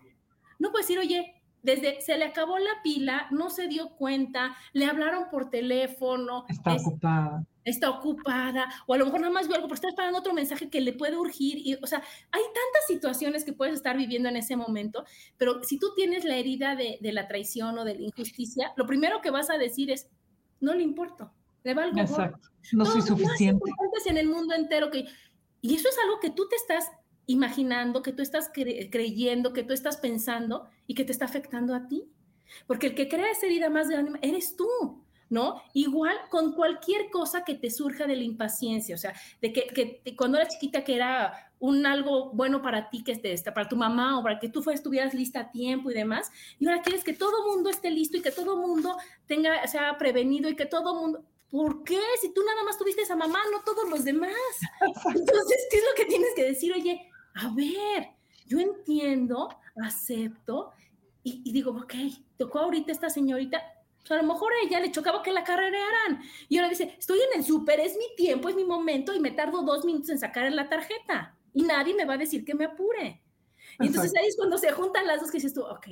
[0.59, 4.85] no puedes decir, oye, desde se le acabó la pila, no se dio cuenta, le
[4.85, 6.44] hablaron por teléfono.
[6.48, 7.44] Está ocupada.
[7.64, 10.68] Está ocupada, o a lo mejor nada más vio algo, pero está esperando otro mensaje
[10.68, 11.59] que le puede urgir.
[11.59, 15.05] Y, o sea, hay tantas situaciones que puedes estar viviendo en ese momento,
[15.38, 18.87] pero si tú tienes la herida de, de la traición o de la injusticia, lo
[18.87, 20.09] primero que vas a decir es,
[20.61, 21.33] no le importo
[21.64, 22.50] le valgo Exacto.
[22.72, 23.64] No soy suficiente.
[24.07, 25.07] en el mundo entero que
[25.61, 26.90] y eso es algo que tú te estás
[27.27, 31.88] imaginando, que tú estás creyendo, que tú estás pensando y que te está afectando a
[31.88, 32.07] ti.
[32.66, 34.68] Porque el que crea esa herida más grande eres tú.
[35.35, 35.61] ¿No?
[35.75, 40.16] Igual con cualquier cosa que te surja de la impaciencia, o sea, de que, que
[40.16, 44.18] cuando eras chiquita que era un algo bueno para ti, que esté, para tu mamá
[44.18, 47.53] o para que tú estuvieras lista a tiempo y demás, y ahora quieres que todo
[47.53, 51.83] mundo esté listo y que todo mundo tenga, sea prevenido y que todo mundo, ¿por
[51.83, 52.01] qué?
[52.20, 54.31] Si tú nada más tuviste esa mamá, no todos los demás.
[55.14, 56.73] Entonces, ¿qué es lo que tienes que decir?
[56.73, 58.11] Oye, a ver,
[58.47, 59.49] yo entiendo,
[59.83, 60.73] acepto
[61.27, 61.94] y, digo, ok,
[62.37, 63.62] tocó ahorita esta señorita,
[64.07, 66.23] pues a lo mejor a ella le chocaba que la carrerearan.
[66.49, 69.31] Y ahora dice, estoy en el súper, es mi tiempo, es mi momento y me
[69.31, 71.35] tardo dos minutos en sacar la tarjeta.
[71.55, 73.23] Y nadie me va a decir que me apure.
[73.81, 75.87] Y entonces ahí es cuando se juntan las dos que dices tú, ok,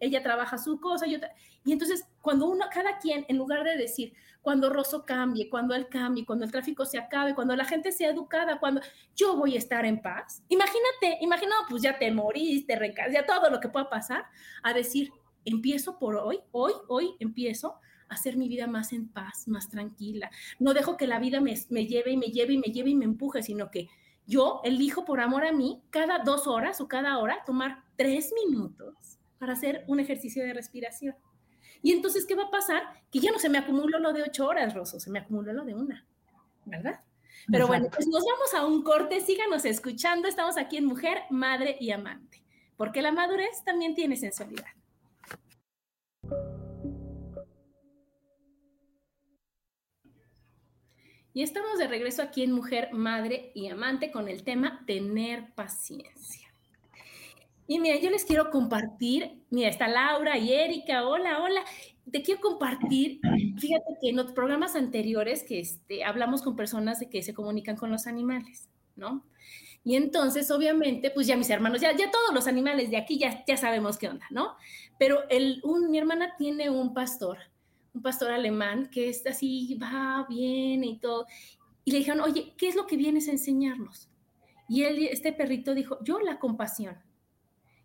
[0.00, 1.18] ella trabaja su cosa, yo
[1.64, 5.88] y entonces cuando uno, cada quien, en lugar de decir, cuando Rosso cambie, cuando él
[5.88, 8.80] cambie, cuando el tráfico se acabe, cuando la gente sea educada, cuando
[9.16, 13.50] yo voy a estar en paz, imagínate, imagínate, pues ya te moriste, te ya todo
[13.50, 14.24] lo que pueda pasar,
[14.62, 15.10] a decir,
[15.46, 17.76] empiezo por hoy, hoy, hoy empiezo
[18.08, 20.30] a hacer mi vida más en paz, más tranquila.
[20.58, 22.94] No dejo que la vida me, me lleve y me lleve y me lleve y
[22.94, 23.88] me empuje, sino que
[24.26, 29.18] yo elijo por amor a mí cada dos horas o cada hora tomar tres minutos
[29.38, 31.14] para hacer un ejercicio de respiración.
[31.82, 32.82] Y entonces, ¿qué va a pasar?
[33.12, 35.64] Que ya no se me acumuló lo de ocho horas, Rosso, se me acumuló lo
[35.64, 36.04] de una,
[36.64, 37.00] ¿verdad?
[37.48, 41.76] Pero bueno, pues nos vamos a un corte, síganos escuchando, estamos aquí en Mujer, Madre
[41.78, 42.42] y Amante,
[42.76, 44.66] porque la madurez también tiene sensualidad.
[51.36, 56.48] Y estamos de regreso aquí en Mujer, Madre y Amante con el tema tener paciencia.
[57.66, 61.62] Y mira, yo les quiero compartir, mira, está Laura y Erika, hola, hola.
[62.10, 63.20] Te quiero compartir,
[63.58, 67.76] fíjate que en los programas anteriores que este, hablamos con personas de que se comunican
[67.76, 69.22] con los animales, ¿no?
[69.86, 73.42] Y entonces, obviamente, pues ya mis hermanos, ya, ya todos los animales de aquí ya,
[73.46, 74.56] ya sabemos qué onda, ¿no?
[74.98, 77.38] Pero el, un, mi hermana tiene un pastor
[77.96, 81.26] un pastor alemán que es así, va, viene y todo.
[81.84, 84.10] Y le dijeron, oye, ¿qué es lo que vienes a enseñarnos?
[84.68, 86.98] Y él, este perrito dijo, yo la compasión.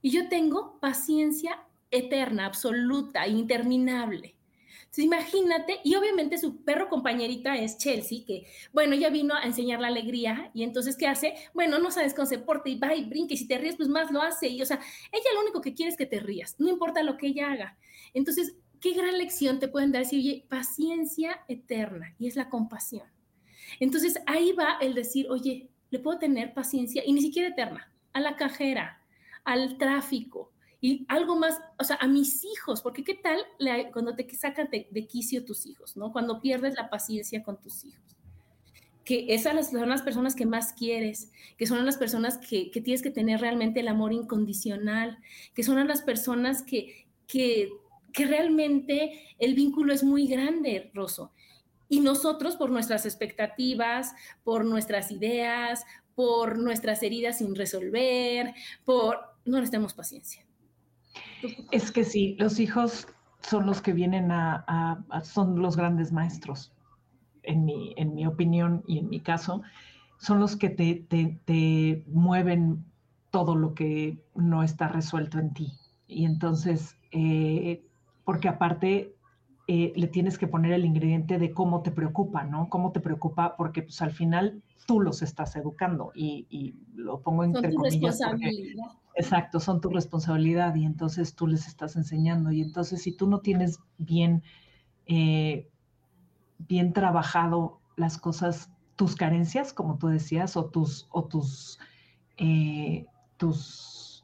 [0.01, 4.35] Y yo tengo paciencia eterna, absoluta, interminable.
[4.91, 9.79] Entonces, imagínate, y obviamente su perro compañerita es Chelsea, que, bueno, ella vino a enseñar
[9.79, 11.33] la alegría, y entonces, ¿qué hace?
[11.53, 13.87] Bueno, no sabes cómo se porta, y va y brinca, y si te ríes, pues
[13.87, 14.81] más lo hace, y, o sea,
[15.13, 17.77] ella lo único que quiere es que te rías, no importa lo que ella haga.
[18.13, 23.07] Entonces, qué gran lección te pueden dar si, oye, paciencia eterna, y es la compasión.
[23.79, 28.19] Entonces ahí va el decir, oye, le puedo tener paciencia, y ni siquiera eterna, a
[28.19, 29.01] la cajera,
[29.45, 30.50] al tráfico,
[30.81, 33.39] y algo más, o sea, a mis hijos, porque qué tal
[33.93, 36.11] cuando te sacan de, quicio tus hijos, ¿no?
[36.11, 38.01] Cuando pierdes la paciencia con tus hijos.
[39.05, 43.01] Que esas son las personas que más quieres, que son las personas que, que tienes
[43.01, 45.19] que tener realmente el amor incondicional,
[45.53, 47.69] que son las personas que, que
[48.11, 51.31] que realmente el vínculo es muy grande, Rosso.
[51.89, 54.13] Y nosotros, por nuestras expectativas,
[54.43, 55.83] por nuestras ideas,
[56.15, 58.53] por nuestras heridas sin resolver,
[58.85, 59.19] por...
[59.45, 60.45] no les tenemos paciencia.
[61.71, 63.07] Es que sí, los hijos
[63.41, 66.71] son los que vienen a, son los grandes maestros,
[67.43, 69.63] en mi, en mi opinión y en mi caso,
[70.19, 71.05] son los que te,
[71.45, 72.85] te mueven
[73.31, 75.73] todo lo que no está resuelto en ti.
[76.07, 77.83] Y entonces, eh,
[78.25, 79.15] porque aparte
[79.67, 82.69] eh, le tienes que poner el ingrediente de cómo te preocupa, ¿no?
[82.69, 87.71] Cómo te preocupa, porque pues al final tú los estás educando y, lo pongo entre
[87.71, 88.19] son comillas.
[88.19, 88.85] Tu responsabilidad.
[89.15, 93.39] Exacto, son tu responsabilidad y entonces tú les estás enseñando y entonces si tú no
[93.39, 94.43] tienes bien,
[95.07, 95.69] eh,
[96.57, 101.79] bien trabajado las cosas, tus carencias, como tú decías, o tus, o tus,
[102.37, 103.05] eh,
[103.37, 104.23] tus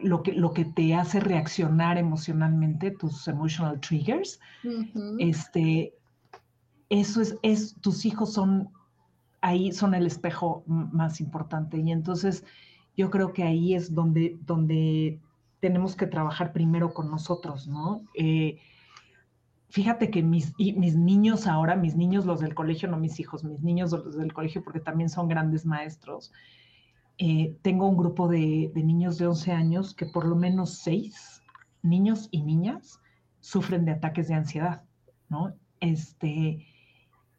[0.00, 4.40] lo que, lo que te hace reaccionar emocionalmente, tus emotional triggers,
[5.18, 5.94] este,
[6.88, 8.70] eso es, es, tus hijos son,
[9.40, 11.78] ahí son el espejo más importante.
[11.78, 12.44] Y entonces
[12.96, 15.20] yo creo que ahí es donde, donde
[15.60, 18.04] tenemos que trabajar primero con nosotros, ¿no?
[18.14, 18.58] Eh,
[19.68, 23.62] fíjate que mis, mis niños ahora, mis niños los del colegio, no mis hijos, mis
[23.62, 26.32] niños los del colegio, porque también son grandes maestros,
[27.18, 31.42] eh, tengo un grupo de, niños de 11 años que por lo menos seis
[31.82, 33.00] niños y niñas
[33.40, 34.82] sufren de ataques de ansiedad,
[35.28, 35.54] ¿no?
[35.80, 36.66] Este,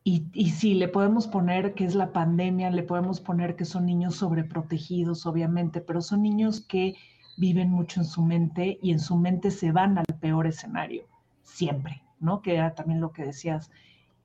[0.05, 3.87] y, y sí, le podemos poner que es la pandemia, le podemos poner que son
[3.87, 6.95] niños sobreprotegidos, obviamente, pero son niños que
[7.37, 11.05] viven mucho en su mente y en su mente se van al peor escenario,
[11.41, 12.43] siempre, ¿no?
[12.43, 13.71] Que era también lo que decías.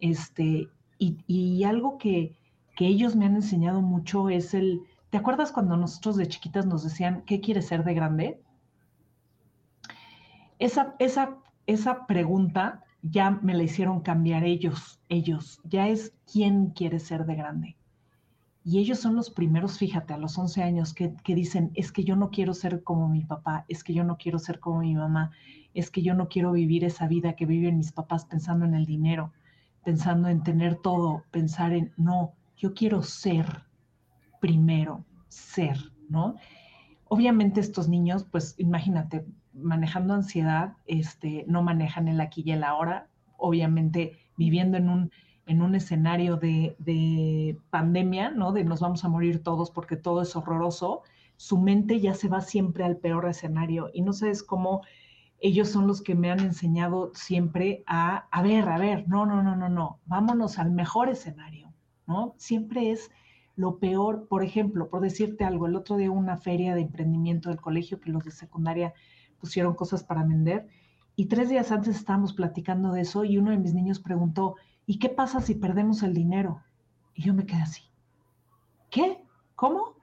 [0.01, 2.37] Este, y, y algo que,
[2.77, 6.85] que ellos me han enseñado mucho es el, ¿Te acuerdas cuando nosotros de chiquitas nos
[6.85, 8.41] decían, ¿qué quieres ser de grande?
[10.61, 15.61] Esa, esa, esa pregunta ya me la hicieron cambiar ellos, ellos.
[15.65, 17.77] Ya es quién quiere ser de grande.
[18.63, 22.05] Y ellos son los primeros, fíjate, a los 11 años que, que, dicen, es que
[22.05, 24.95] yo no quiero ser como mi papá, es que yo no quiero ser como mi
[24.95, 25.31] mamá,
[25.73, 28.85] es que yo no quiero vivir esa vida que viven mis papás pensando en el
[28.85, 29.33] dinero,
[29.83, 33.65] pensando en tener todo, pensar en, no, yo quiero ser
[34.41, 36.37] primero ser, ¿no?
[37.09, 39.25] Obviamente estos niños, pues imagínate,
[39.63, 45.11] manejando ansiedad, este, no manejan el aquí y el ahora, obviamente viviendo en un,
[45.47, 48.53] en un escenario de, de, pandemia, ¿no?
[48.53, 51.03] De nos vamos a morir todos porque todo es horroroso,
[51.37, 54.83] su mente ya se va siempre al peor escenario y no sabes cómo
[55.41, 59.43] ellos son los que me han enseñado siempre a, a ver, a ver, no, no,
[59.43, 61.73] no, no, no, vámonos al mejor escenario,
[62.07, 62.35] ¿no?
[62.37, 63.11] Siempre es
[63.57, 67.61] lo peor, por ejemplo, por decirte algo, el otro día una feria de emprendimiento del
[67.61, 68.95] colegio que los de secundaria
[69.41, 70.69] pusieron cosas para vender
[71.17, 74.99] y tres días antes estábamos platicando de eso y uno de mis niños preguntó, ¿y
[74.99, 76.63] qué pasa si perdemos el dinero?
[77.15, 77.91] Y yo me quedé así.
[78.91, 79.23] ¿qué?
[79.55, 79.95] ¿Cómo?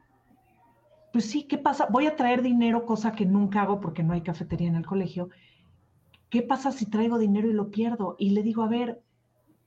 [1.11, 1.87] Pues sí, ¿qué pasa?
[1.89, 5.29] Voy a traer dinero, cosa que nunca hago porque no hay cafetería en el colegio.
[6.29, 8.15] ¿Qué pasa si traigo dinero y lo pierdo?
[8.17, 9.01] Y le digo, a ver,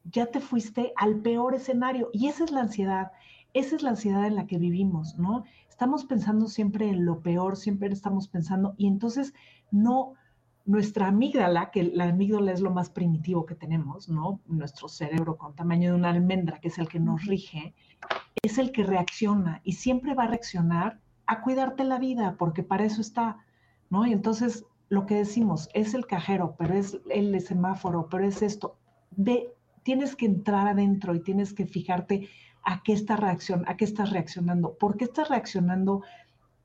[0.04, 2.10] ya te fuiste al peor escenario.
[2.12, 3.12] Y esa es la ansiedad,
[3.54, 5.44] esa es la ansiedad en la que vivimos, ¿no?
[5.68, 9.34] Estamos pensando siempre en lo peor, siempre estamos pensando, y entonces
[9.70, 10.14] no,
[10.64, 14.40] nuestra amígdala, que la amígdala es lo más primitivo que tenemos, ¿no?
[14.46, 17.74] Nuestro cerebro con tamaño de una almendra, que es el que nos rige,
[18.42, 22.84] es el que reacciona y siempre va a reaccionar a cuidarte la vida, porque para
[22.84, 23.38] eso está,
[23.88, 24.06] ¿no?
[24.06, 28.76] Y entonces lo que decimos es el cajero, pero es el semáforo, pero es esto.
[29.12, 32.28] Ve, tienes que entrar adentro y tienes que fijarte
[32.64, 33.18] a qué está
[33.78, 36.02] estás reaccionando, por qué estás reaccionando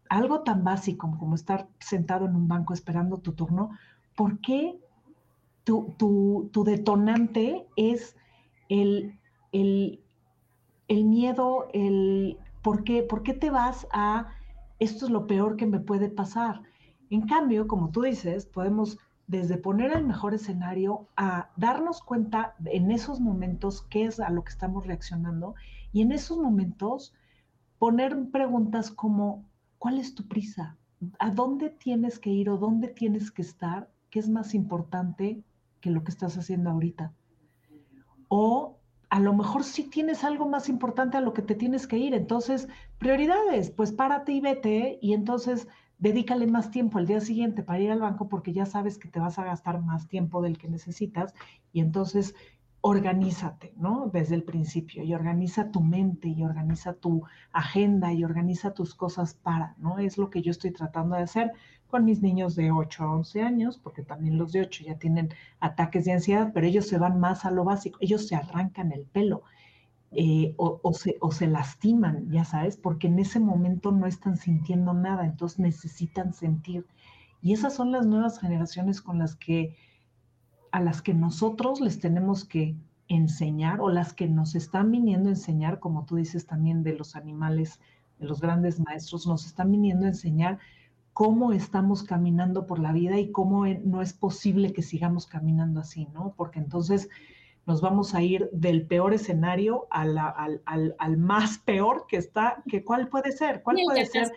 [0.10, 3.72] algo tan básico como estar sentado en un banco esperando tu turno,
[4.16, 4.80] ¿por qué
[5.64, 8.16] tu, detonante es
[8.70, 9.18] el,
[9.52, 10.00] el,
[10.88, 14.32] miedo, el ¿por qué, por qué te vas a
[14.80, 16.62] esto es lo peor que me puede pasar?
[17.10, 22.92] En cambio, como tú dices, podemos desde poner el mejor escenario a darnos cuenta en
[22.92, 25.56] esos momentos qué es a lo que estamos reaccionando
[25.96, 27.14] y en esos momentos
[27.80, 29.46] poner preguntas como,
[29.78, 30.76] ¿cuál es tu prisa?
[31.20, 33.90] ¿A dónde tienes que ir o dónde tienes que estar?
[34.10, 35.42] ¿Qué es más importante
[35.80, 37.14] que lo que estás haciendo ahorita?
[38.28, 38.78] O
[39.10, 42.14] a lo mejor sí tienes algo más importante a lo que te tienes que ir.
[42.14, 47.80] Entonces, prioridades, pues párate y vete y entonces dedícale más tiempo al día siguiente para
[47.80, 50.68] ir al banco porque ya sabes que te vas a gastar más tiempo del que
[50.68, 51.34] necesitas
[51.72, 52.36] y entonces
[52.88, 54.12] organízate, ¿no?
[54.14, 59.34] Desde el principio y organiza tu mente y organiza tu agenda y organiza tus cosas
[59.34, 59.98] para, ¿no?
[59.98, 61.52] Es lo que yo estoy tratando de hacer
[61.88, 65.30] con mis niños de 8 a 11 años, porque también los de 8 ya tienen
[65.60, 69.08] ataques de ansiedad, pero ellos se van más a lo básico, ellos se arrancan el
[69.08, 69.42] pelo
[70.12, 74.94] eh, o, se, o se lastiman, ya sabes, porque en ese momento no están sintiendo
[74.94, 76.86] nada, entonces necesitan sentir.
[77.42, 79.76] Y esas son las nuevas generaciones con las que,
[80.76, 82.76] a las que nosotros les tenemos que
[83.08, 87.16] enseñar o las que nos están viniendo a enseñar, como tú dices también de los
[87.16, 87.80] animales,
[88.20, 90.60] de los grandes maestros, nos están viniendo a enseñar
[91.14, 96.10] cómo estamos caminando por la vida y cómo no es posible que sigamos caminando así,
[96.14, 96.34] ¿no?
[96.36, 97.08] Porque entonces
[97.66, 103.08] nos vamos a ir del peor escenario al, al, más peor que está, que cuál
[103.08, 104.30] puede ser, cuál puede ser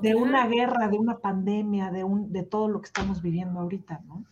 [0.00, 4.00] de una guerra, de una pandemia, de, un, de todo lo que estamos viviendo ahorita,
[4.06, 4.24] ¿no?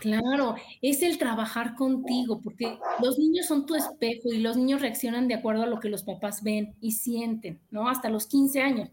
[0.00, 5.28] Claro, es el trabajar contigo, porque los niños son tu espejo y los niños reaccionan
[5.28, 7.88] de acuerdo a lo que los papás ven y sienten, ¿no?
[7.88, 8.90] Hasta los 15 años.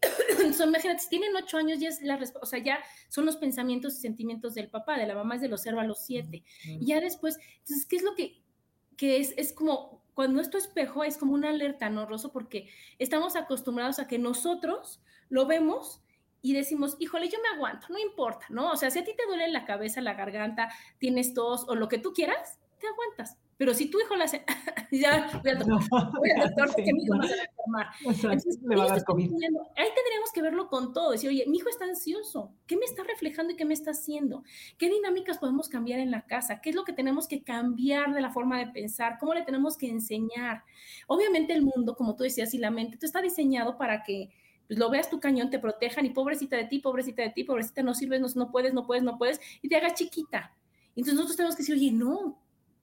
[0.30, 3.94] Entonces, imagínate, si tienen ocho años, ya es la o sea, ya son los pensamientos
[3.94, 6.42] y sentimientos del papá, de la mamá es de los cero a los siete.
[6.64, 8.40] Y ya después, entonces, ¿qué es lo que,
[8.96, 9.34] que es?
[9.36, 12.32] Es como, cuando esto espejo es como una alerta, ¿no, Rosso?
[12.32, 16.00] Porque estamos acostumbrados a que nosotros lo vemos
[16.46, 18.70] y decimos, híjole, yo me aguanto, no importa, ¿no?
[18.70, 21.88] O sea, si a ti te duele la cabeza, la garganta, tienes tos o lo
[21.88, 23.36] que tú quieras, te aguantas.
[23.56, 24.44] Pero si tu hijo le hace,
[24.92, 27.86] ya voy al doctor, porque mi hijo no se va a enfermar.
[28.04, 29.32] Entonces, le va a dar COVID.
[29.32, 31.10] Ahí tendríamos que verlo con todo.
[31.10, 32.52] Decir, oye, mi hijo está ansioso.
[32.68, 34.44] ¿Qué me está reflejando y qué me está haciendo?
[34.78, 36.60] ¿Qué dinámicas podemos cambiar en la casa?
[36.60, 39.16] ¿Qué es lo que tenemos que cambiar de la forma de pensar?
[39.18, 40.62] ¿Cómo le tenemos que enseñar?
[41.08, 44.30] Obviamente el mundo, como tú decías, y la mente, está diseñado para que
[44.66, 47.82] pues, lo veas tu cañón, te protejan y pobrecita de ti, pobrecita de ti, pobrecita,
[47.82, 50.54] no sirves, no, no puedes, no puedes, no puedes, y te hagas chiquita.
[50.90, 52.40] Entonces nosotros tenemos que decir, oye, no,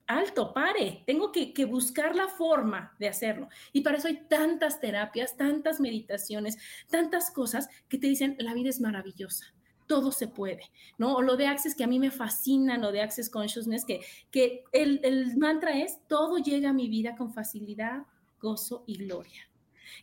[0.08, 3.50] alto, pare, tengo que, buscar la forma de hacerlo.
[3.72, 6.58] Y para eso hay tantas terapias, tantas meditaciones,
[6.89, 9.54] tantas cosas que te dicen, la vida es maravillosa.
[9.88, 11.15] Todo se puede, ¿no?
[11.15, 14.63] O lo de Access, que a mí me fascina, lo de Access Consciousness, que, que
[14.72, 18.04] el mantra es, todo llega a mi vida con facilidad,
[18.39, 19.53] gozo y gloria.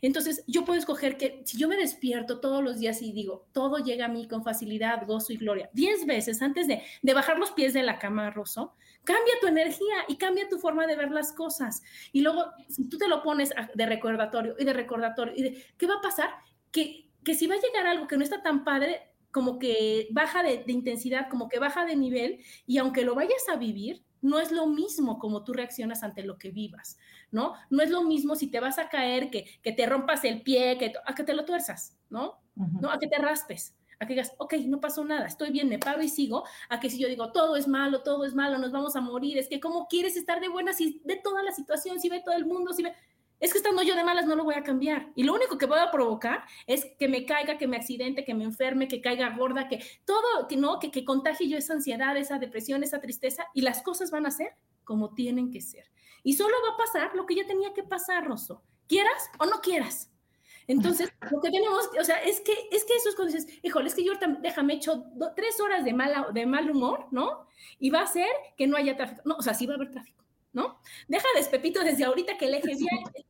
[0.02, 3.78] Entonces, yo puedo escoger que si yo me despierto todos los días y digo, todo
[3.78, 7.50] llega a mí con facilidad, gozo y gloria, diez veces antes de, de bajar los
[7.52, 11.32] pies de la cama, Rosso, cambia tu energía y cambia tu forma de ver las
[11.32, 11.82] cosas.
[12.12, 15.86] Y luego, si tú te lo pones de recordatorio y de recordatorio, y de, ¿qué
[15.86, 16.30] va a pasar?
[16.70, 20.42] Que, que si va a llegar algo que no está tan padre, como que baja
[20.42, 24.38] de, de intensidad, como que baja de nivel, y aunque lo vayas a vivir, no
[24.38, 26.98] es lo mismo como tú reaccionas ante lo que vivas,
[27.30, 27.54] ¿no?
[27.70, 30.78] No es lo mismo si te vas a caer, que, que te rompas el pie,
[30.78, 32.40] que, a que te lo tuerzas, ¿no?
[32.54, 32.90] ¿no?
[32.90, 36.02] A que te raspes, a que digas, ok, no pasó nada, estoy bien, me paro
[36.02, 38.96] y sigo, a que si yo digo, todo es malo, todo es malo, nos vamos
[38.96, 42.08] a morir, es que cómo quieres estar de buenas si ve toda la situación, si
[42.08, 42.94] ve todo el mundo, si ve
[43.40, 45.10] es que estando yo de malas no lo voy a cambiar.
[45.14, 48.44] Y lo único que puedo provocar es que me caiga, que me accidente, que me
[48.44, 52.38] enferme, que caiga gorda, que todo, que no, que, que contagie yo esa ansiedad, esa
[52.38, 54.52] depresión, esa tristeza, y las cosas van a ser
[54.84, 55.90] como tienen que ser.
[56.22, 58.62] Y solo va a pasar lo que ya tenía que pasar, Rosso.
[58.86, 60.10] Quieras o no quieras.
[60.66, 63.88] Entonces, lo que tenemos, o sea, es que, es que eso es cuando dices, híjole,
[63.88, 67.46] es que yo déjame hecho tres horas de, mala, de mal humor, ¿no?
[67.78, 69.22] Y va a ser que no haya tráfico.
[69.24, 70.80] No, o sea, sí va a haber tráfico, ¿no?
[71.08, 73.26] Deja despepito desde ahorita que el eje vial,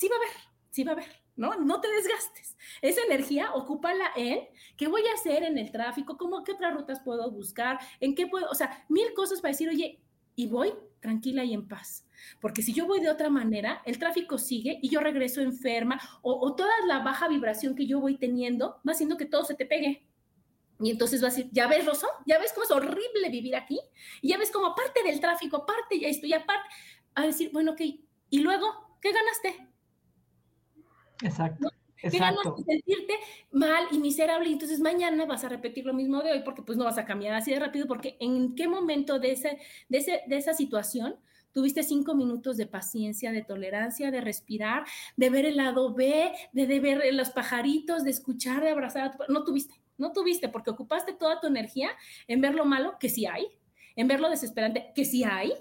[0.00, 0.36] sí va a haber,
[0.70, 1.56] sí va a haber, ¿no?
[1.56, 2.56] No te desgastes.
[2.80, 4.48] Esa energía, ocúpala en
[4.78, 8.26] qué voy a hacer en el tráfico, cómo, qué otras rutas puedo buscar, en qué
[8.26, 10.00] puedo, o sea, mil cosas para decir, oye,
[10.36, 12.06] y voy tranquila y en paz.
[12.40, 16.54] Porque si yo voy de otra manera, el tráfico sigue y yo regreso enferma o,
[16.54, 20.06] toda la baja vibración que yo voy teniendo va haciendo que todo se te pegue.
[20.80, 23.78] Y entonces va a decir, ya ves, Rosa, ya ves cómo es horrible vivir aquí,
[24.22, 26.66] y ya ves cómo aparte del tráfico, aparte ya estoy, aparte,
[27.14, 27.82] a decir, bueno, ok,
[28.30, 29.69] y luego, ¿qué ganaste?
[31.22, 31.70] Exacto.
[32.02, 32.56] Exacto.
[32.56, 33.14] sentirte
[33.52, 36.78] mal y miserable y entonces mañana vas a repetir lo mismo de hoy porque pues
[36.78, 39.58] no vas a cambiar así de rápido porque en qué momento de, ese,
[39.88, 41.16] de, ese, de esa situación
[41.52, 44.84] tuviste cinco minutos de paciencia, de tolerancia, de respirar,
[45.16, 49.32] de ver el lado B, de, ver los pajaritos, de escuchar, de abrazar a tu...
[49.32, 51.90] No tuviste, no tuviste porque ocupaste toda tu energía
[52.28, 53.46] en ver lo malo que sí hay,
[53.96, 55.52] en ver lo desesperante que sí hay,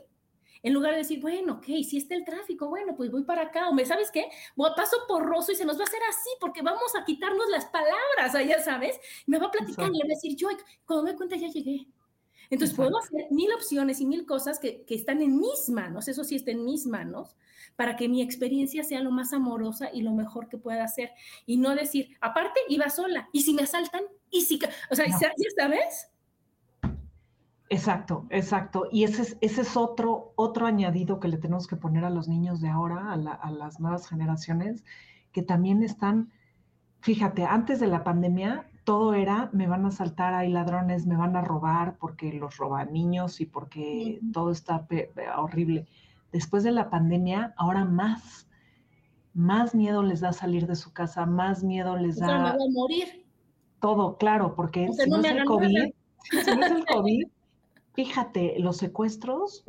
[0.61, 3.69] en lugar de decir, bueno, ok, si está el tráfico, bueno, pues voy para acá,
[3.69, 4.25] o me, ¿sabes qué?
[4.55, 7.49] Voy, paso por Rosso y se nos va a hacer así, porque vamos a quitarnos
[7.49, 10.49] las palabras, allá sabes, me va a platicar y le va a decir, yo,
[10.85, 11.87] cuando me cuenta ya llegué.
[12.49, 16.23] Entonces puedo hacer mil opciones y mil cosas que, que, están en mis manos, eso
[16.23, 17.35] sí está en mis manos,
[17.75, 21.11] para que mi experiencia sea lo más amorosa y lo mejor que pueda hacer.
[21.45, 24.01] Y no decir, aparte, iba sola, y si me asaltan,
[24.31, 25.17] y si, o sea, ¿ya
[25.57, 26.09] sabes?
[27.69, 28.87] Exacto, exacto.
[28.91, 32.27] Y ese es, ese es otro, otro añadido que le tenemos que poner a los
[32.27, 34.83] niños de ahora, a, las nuevas generaciones,
[35.31, 36.31] que también están,
[37.01, 41.35] fíjate, antes de la pandemia, todo era, me van a saltar, hay ladrones, me van
[41.35, 44.87] a robar porque los roban niños y porque todo está
[45.37, 45.85] horrible.
[46.31, 48.49] Después de la pandemia, ahora más,
[49.35, 52.25] más miedo les da salir de su casa, más miedo les da...
[52.25, 53.27] O sea, morir.
[53.79, 55.93] Todo, claro, porque si no, es el COVID,
[56.43, 57.27] si no es el COVID,
[57.99, 59.65] Fíjate, los secuestros,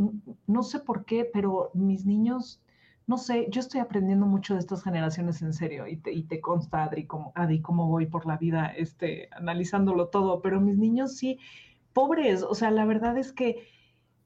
[0.47, 2.63] no sé por qué, pero mis niños,
[3.09, 7.09] no sé, yo estoy aprendiendo mucho de estas generaciones en serio y te, consta, Adri,
[7.09, 11.41] cómo, Adri, cómo voy por la vida este, analizándolo todo, pero mis niños sí,
[11.93, 13.67] pobres, o sea, la verdad es que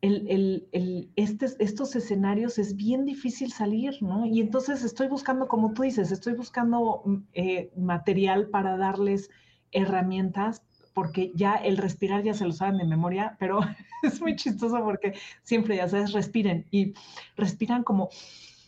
[0.02, 4.26] el, el, este, estos escenarios es bien difícil salir, ¿no?
[4.26, 9.30] Y entonces estoy buscando, como tú dices, estoy buscando mm, eh, material para darles
[9.72, 10.62] herramientas
[10.94, 13.60] porque ya el respirar ya se lo saben de memoria, pero
[14.02, 16.94] es muy chistoso porque siempre, ya sabes, respiren y
[17.36, 18.08] respiran como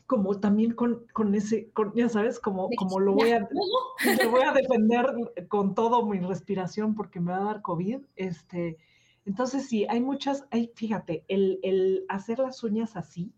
[0.06, 3.48] como también con, con ese, ya sabes, como, como lo voy a,
[4.30, 5.04] voy a defender
[5.48, 8.02] con todo mi respiración porque me va a dar COVID.
[8.14, 8.78] Este,
[9.24, 13.32] entonces sí, hay muchas, hay, fíjate, el, el hacer las uñas así,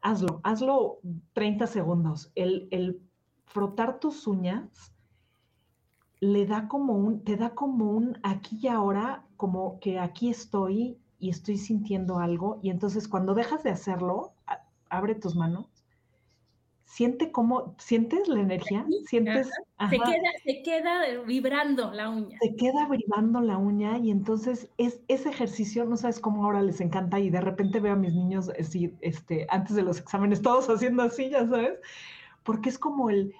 [0.00, 1.00] hazlo, hazlo
[1.34, 2.32] 30 segundos.
[2.34, 3.02] El, el
[3.44, 4.91] frotar tus uñas
[6.22, 10.96] le da como un, te da como un aquí y ahora, como que aquí estoy
[11.18, 12.60] y estoy sintiendo algo.
[12.62, 14.32] Y entonces cuando dejas de hacerlo,
[14.88, 15.66] abre tus manos,
[16.84, 19.50] siente cómo, sientes la energía, sientes...
[19.90, 22.38] Se, queda, se queda vibrando la uña.
[22.40, 26.80] Se queda vibrando la uña y entonces es ese ejercicio, no sabes cómo ahora les
[26.80, 30.70] encanta y de repente veo a mis niños decir, este, antes de los exámenes todos
[30.70, 31.80] haciendo así, ya sabes,
[32.44, 33.34] porque es como el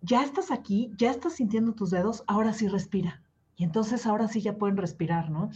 [0.00, 3.22] ya estás aquí, ya estás sintiendo tus dedos, ahora sí respira.
[3.56, 5.50] Y entonces ahora sí ya pueden respirar, ¿no?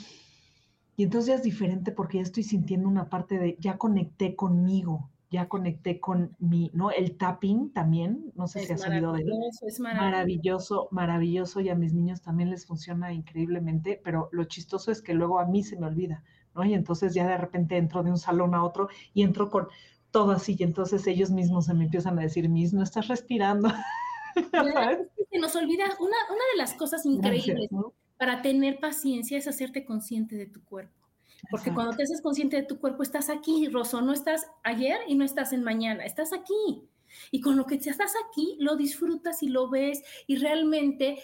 [0.96, 5.10] Y entonces ya es diferente porque ya estoy sintiendo una parte de, ya conecté conmigo,
[5.30, 6.90] ya conecté con mi, ¿no?
[6.90, 9.30] El tapping también, no sé si has oído de él.
[9.66, 10.04] Es maravilloso.
[10.04, 15.14] maravilloso, maravilloso, y a mis niños también les funciona increíblemente, pero lo chistoso es que
[15.14, 16.24] luego a mí se me olvida,
[16.54, 16.64] ¿no?
[16.64, 19.68] Y entonces ya de repente entro de un salón a otro y entro con
[20.10, 23.68] todo así, y entonces ellos mismos se me empiezan a decir, Mis, no estás respirando.
[25.30, 27.68] Se nos olvida, una, una de las cosas increíbles
[28.16, 31.00] para tener paciencia es hacerte consciente de tu cuerpo.
[31.50, 35.14] Porque cuando te haces consciente de tu cuerpo, estás aquí, Rosso, no estás ayer y
[35.14, 36.84] no estás en mañana, estás aquí.
[37.30, 41.18] Y con lo que estás aquí, lo disfrutas y lo ves y realmente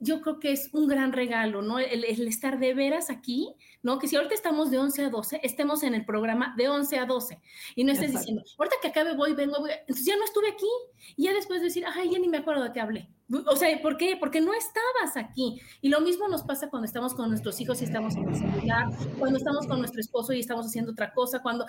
[0.00, 1.78] yo creo que es un gran regalo, ¿no?
[1.78, 3.98] El, estar de veras aquí, ¿no?
[3.98, 7.06] Que si ahorita estamos de 11 a 12, estemos en el programa de 11 a
[7.06, 7.40] 12
[7.74, 9.70] y no estés diciendo, ahorita que acabe voy, vengo, voy.
[9.72, 10.68] entonces ya no estuve aquí
[11.16, 13.08] y ya después decir, ay, ya ni me acuerdo de qué hablé.
[13.46, 14.16] O sea, ¿por qué?
[14.18, 15.60] Porque no estabas aquí.
[15.80, 18.86] Y lo mismo nos pasa cuando estamos con nuestros hijos y estamos en el celular,
[19.18, 21.64] cuando estamos con nuestro esposo y estamos haciendo otra cosa, cuando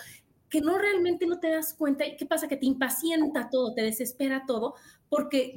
[0.49, 2.05] que no realmente no te das cuenta.
[2.05, 2.47] ¿Y qué pasa?
[2.47, 4.75] Que te impacienta todo, te desespera todo,
[5.09, 5.55] porque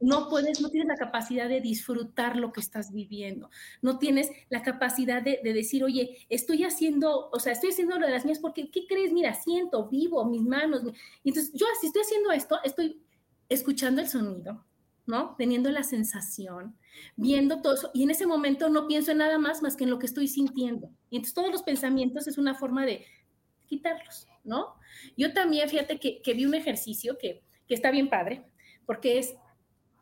[0.00, 3.50] no puedes, no tienes la capacidad de disfrutar lo que estás viviendo.
[3.82, 8.12] No tienes la capacidad de, decir, oye, estoy haciendo, o sea, estoy haciendo lo de
[8.12, 9.12] las mías porque, ¿qué crees?
[9.12, 10.82] Mira, siento, vivo, mis manos.
[11.22, 13.02] Y entonces, yo así estoy haciendo esto, estoy
[13.48, 14.64] escuchando el sonido,
[15.06, 15.34] ¿no?
[15.36, 16.76] Teniendo la sensación,
[17.16, 17.90] viendo todo.
[17.94, 20.28] Y en ese momento no pienso en nada más más que en lo que estoy
[20.28, 20.90] sintiendo.
[21.10, 23.04] Y entonces todos los pensamientos es una forma de
[23.66, 24.74] quitarlos, ¿no?
[25.16, 28.44] Yo también, fíjate que, vi un ejercicio que, que está bien padre,
[28.86, 29.34] porque es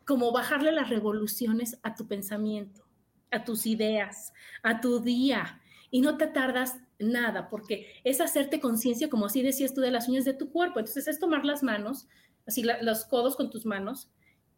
[0.07, 2.85] como bajarle las revoluciones a tu pensamiento,
[3.31, 5.61] a tus ideas, a tu día.
[5.91, 10.09] Y no te tardas nada, porque es hacerte conciencia, como así decías tú, de las
[10.09, 10.79] uñas de tu cuerpo.
[10.79, 12.09] Entonces es tomar las manos,
[12.47, 14.11] así los codos con tus manos,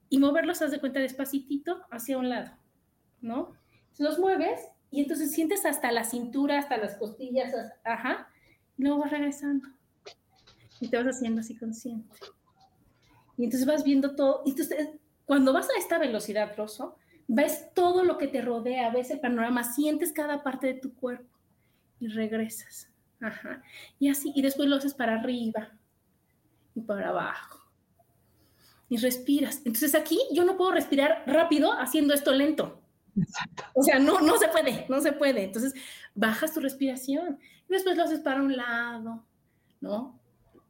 [0.09, 2.57] y moverlos, haz de cuenta, despacitito hacia un lado,
[3.21, 3.53] ¿no?
[3.99, 7.53] Los mueves y entonces sientes hasta la cintura, hasta las costillas,
[7.85, 8.29] ajá,
[8.77, 9.69] y luego vas regresando.
[10.81, 12.17] Y te vas haciendo así consciente.
[13.39, 14.43] Y entonces vas viendo todo.
[14.45, 14.89] Y entonces,
[15.25, 16.97] cuando vas a esta velocidad, Rosso,
[17.29, 21.35] ves todo lo que te rodea, ves el panorama, sientes cada parte de tu cuerpo
[22.01, 22.91] y regresas.
[23.21, 23.63] Ajá.
[23.99, 25.73] Y así, y después lo haces para arriba
[26.75, 27.61] y para abajo.
[28.89, 29.63] Y respiras.
[29.65, 32.83] Entonces aquí yo no puedo respirar rápido haciendo esto lento.
[33.17, 33.65] Exacto.
[33.75, 35.45] O sea, no, no se puede, no se puede.
[35.45, 35.75] Entonces
[36.15, 37.39] bajas tu respiración
[37.69, 39.25] y después lo haces para un lado,
[39.81, 40.21] ¿no?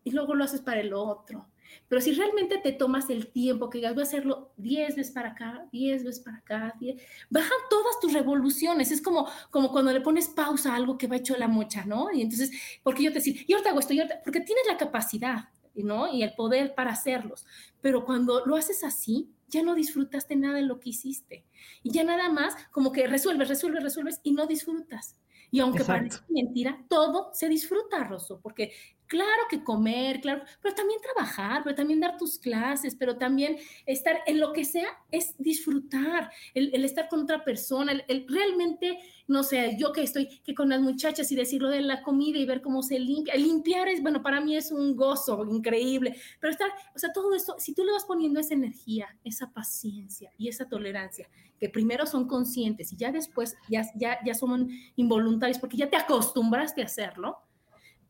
[0.04, 1.48] Y luego lo haces para el otro.
[1.88, 5.30] Pero si realmente te tomas el tiempo que digas, voy a hacerlo 10 veces para
[5.30, 8.90] acá, 10 veces para acá, 10, bajan todas tus revoluciones.
[8.90, 12.12] Es como, como cuando le pones pausa a algo que va hecho la mocha, ¿no?
[12.12, 12.50] Y entonces,
[12.82, 15.48] porque yo te decía, y ahorita hago esto, y ahorita, porque tienes la capacidad,
[15.82, 16.12] ¿no?
[16.12, 17.46] Y el poder para hacerlos.
[17.80, 21.44] Pero cuando lo haces así, ya no disfrutaste nada de lo que hiciste.
[21.82, 25.18] Y ya nada más como que resuelves, resuelves, resuelves y no disfrutas.
[25.50, 28.72] Y aunque parezca mentira, todo se disfruta, Rosso, porque
[29.06, 34.18] Claro que comer, claro, pero también trabajar, pero también dar tus clases, pero también estar
[34.26, 38.98] en lo que sea, es disfrutar, el, estar con otra persona, el, realmente,
[39.28, 42.46] no sé, yo que estoy que con las muchachas y decirlo de la comida y
[42.46, 46.70] ver cómo se limpia, limpiar es, bueno, para mí es un gozo increíble, pero estar,
[46.94, 50.68] o sea, todo esto, si tú le vas poniendo esa energía, esa paciencia y esa
[50.68, 51.28] tolerancia,
[51.60, 55.96] que primero son conscientes y ya después ya, ya, ya son involuntarios porque ya te
[55.96, 57.45] acostumbraste a hacerlo,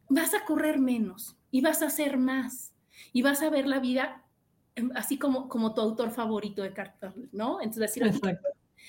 [0.08, 2.72] vas a correr menos y vas a hacer más
[3.12, 4.24] y vas a ver la vida
[4.74, 7.60] em, así como, como tu autor favorito de cartón, ¿no?
[7.60, 8.20] Entonces, decir,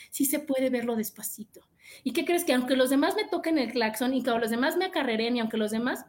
[0.09, 1.61] sí se puede verlo despacito.
[2.03, 2.43] ¿Y qué crees?
[2.43, 5.39] Que aunque los demás me toquen el claxon y que los demás me acarreren y
[5.39, 6.05] aunque los demás,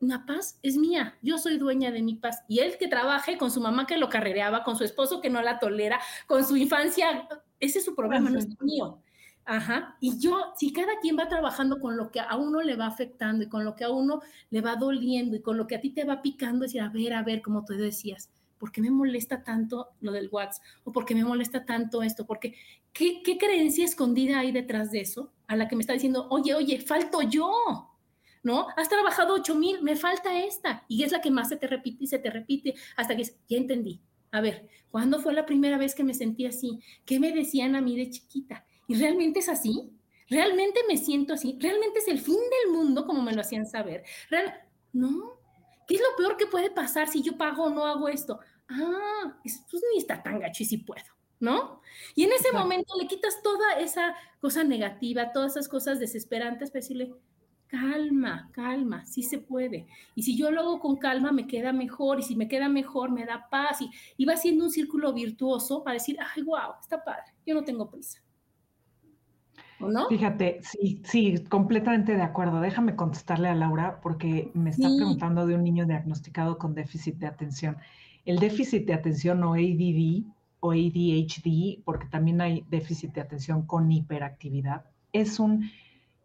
[0.00, 2.42] la paz es mía, yo soy dueña de mi paz.
[2.48, 5.42] Y él que trabaje con su mamá que lo carrereaba, con su esposo que no
[5.42, 7.28] la tolera, con su infancia,
[7.60, 9.02] ese es su problema, no es mío.
[9.46, 9.96] Ajá.
[10.00, 13.44] Y yo, si cada quien va trabajando con lo que a uno le va afectando
[13.44, 15.90] y con lo que a uno le va doliendo y con lo que a ti
[15.90, 19.42] te va picando, decir, a ver, a ver, como tú decías, ¿por qué me molesta
[19.42, 20.64] tanto lo del WhatsApp?
[20.84, 22.24] ¿O por qué me molesta tanto esto?
[22.26, 22.54] Porque,
[22.92, 25.32] ¿qué, ¿qué creencia escondida hay detrás de eso?
[25.46, 27.90] A la que me está diciendo, oye, oye, falto yo.
[28.42, 28.66] ¿no?
[28.76, 30.84] Has trabajado 8 mil, me falta esta.
[30.86, 33.56] Y es la que más se te repite y se te repite hasta que ya
[33.56, 34.00] entendí.
[34.30, 36.80] A ver, ¿cuándo fue la primera vez que me sentí así?
[37.04, 38.66] ¿Qué me decían a mí de chiquita?
[38.88, 39.90] ¿Y realmente es así?
[40.28, 41.56] ¿Realmente me siento así?
[41.60, 44.04] ¿Realmente es el fin del mundo como me lo hacían saber?
[44.92, 45.38] no.
[45.86, 48.40] ¿Qué es lo peor que puede pasar si yo pago o no hago esto?
[48.68, 51.04] Ah, pues ni está tan gacho y si puedo,
[51.40, 51.82] ¿no?
[52.14, 56.80] Y en ese momento le quitas toda esa cosa negativa, todas esas cosas desesperantes para
[56.80, 57.12] decirle,
[57.66, 59.86] calma, calma, sí se puede.
[60.14, 62.20] Y si yo lo hago con calma, me queda mejor.
[62.20, 63.82] Y si me queda mejor, me da paz.
[63.82, 67.64] Y, y va siendo un círculo virtuoso para decir, ay, wow, está padre, yo no
[67.64, 68.23] tengo prisa.
[70.08, 72.60] Fíjate, sí, sí, completamente de acuerdo.
[72.60, 77.26] Déjame contestarle a Laura porque me está preguntando de un niño diagnosticado con déficit de
[77.26, 77.76] atención.
[78.24, 80.24] El déficit de atención o ADD
[80.60, 85.70] o ADHD, porque también hay déficit de atención con hiperactividad, es un,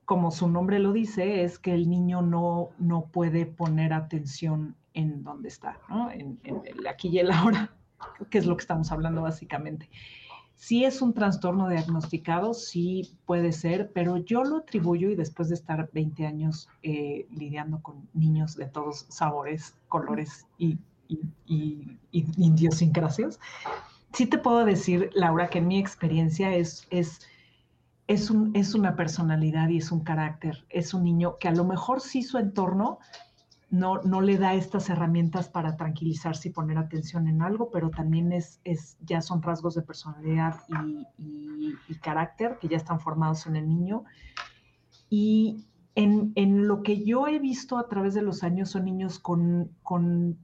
[0.05, 5.23] como su nombre lo dice, es que el niño no, no puede poner atención en
[5.23, 6.09] donde está, ¿no?
[6.09, 7.71] En, en el aquí y el ahora,
[8.29, 9.89] que es lo que estamos hablando básicamente.
[10.59, 15.55] Si es un trastorno diagnosticado, sí puede ser, pero yo lo atribuyo y después de
[15.55, 23.39] estar 20 años eh, lidiando con niños de todos sabores, colores y, y, y, idiosincrasias,
[24.11, 27.21] sí te puedo decir, Laura, que en mi experiencia es, es,
[28.07, 30.65] es, un, es una personalidad y es un carácter.
[30.67, 32.99] Es un niño que a lo mejor sí su entorno
[33.71, 38.31] no, no le da estas herramientas para tranquilizarse y poner atención en algo, pero también
[38.31, 41.05] es, es ya son rasgos de personalidad y,
[42.01, 44.05] carácter que ya están formados en el niño.
[45.09, 49.75] Y en, lo que yo he visto a través de los años son niños con,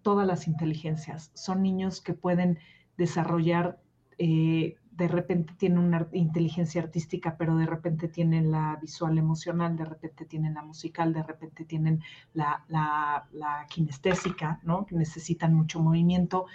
[0.02, 2.60] todas las inteligencias, son niños que pueden
[2.98, 3.80] desarrollar,
[4.18, 9.86] eh, de repente tienen una inteligencia artística, pero de repente tienen la visual emocional, de
[9.86, 12.02] repente tienen la musical, de repente tienen
[12.34, 14.86] la, la, kinestésica, ¿no?
[14.86, 16.46] Que necesitan mucho movimiento.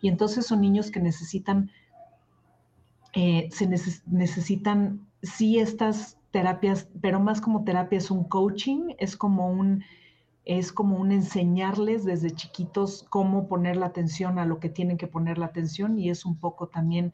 [0.00, 1.70] Y entonces son niños que necesitan,
[3.14, 3.66] eh, se
[4.06, 9.82] necesitan, sí, estas terapias, pero más como terapia es un coaching, es como un,
[10.44, 15.08] es como un enseñarles desde chiquitos cómo poner la atención a lo que tienen que
[15.08, 17.12] poner la atención y es un poco también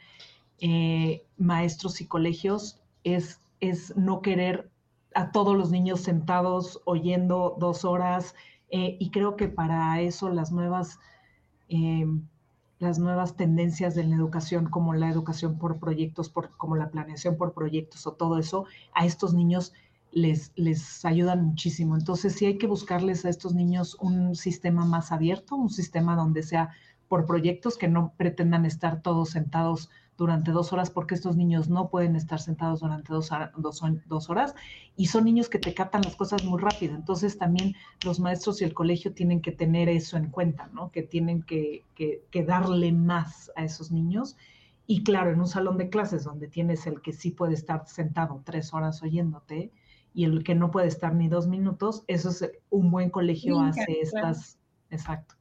[0.60, 4.70] eh, maestros y colegios, es, es no querer
[5.14, 8.34] a todos los niños sentados oyendo dos horas
[8.70, 10.98] eh, y creo que para eso las nuevas...
[11.68, 12.06] Eh,
[12.80, 17.36] las nuevas tendencias de la educación, como la educación por proyectos, por, como la planeación
[17.36, 19.72] por proyectos o todo eso, a estos niños
[20.12, 21.96] les, les ayudan muchísimo.
[21.96, 26.42] Entonces sí hay que buscarles a estos niños un sistema más abierto, un sistema donde
[26.42, 26.70] sea
[27.08, 31.88] por proyectos que no pretendan estar todos sentados durante dos horas porque estos niños no
[31.88, 34.54] pueden estar sentados durante dos, dos, horas
[34.96, 36.94] y son niños que te captan las cosas muy rápido.
[36.94, 40.90] Entonces también los maestros y el colegio tienen que tener eso en cuenta, ¿no?
[40.90, 44.36] Que tienen que, que, darle más a esos niños.
[44.86, 48.42] Y claro, en un salón de clases donde tienes el que sí puede estar sentado
[48.44, 49.72] tres horas oyéndote
[50.12, 54.00] y el que no puede estar ni dos minutos, eso es un buen colegio hace
[54.00, 54.58] estas,
[54.90, 55.34] exacto.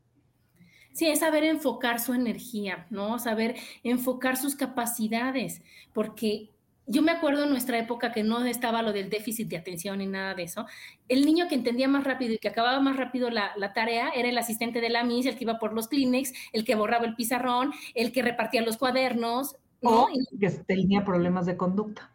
[0.94, 3.18] Sí, es saber enfocar su energía, ¿no?
[3.20, 6.50] Saber enfocar sus capacidades, porque
[6.86, 10.06] yo me acuerdo en nuestra época que no estaba lo del déficit de atención ni
[10.06, 10.66] nada de eso.
[11.08, 14.38] El niño que entendía más rápido y que acababa más rápido la, tarea era el
[14.38, 17.74] asistente de la MIS, el que iba por los Kleenex, el que borraba el pizarrón,
[17.96, 19.56] el que repartía los cuadernos.
[19.82, 20.04] ¿no?
[20.04, 22.13] O que tenía problemas de conducta.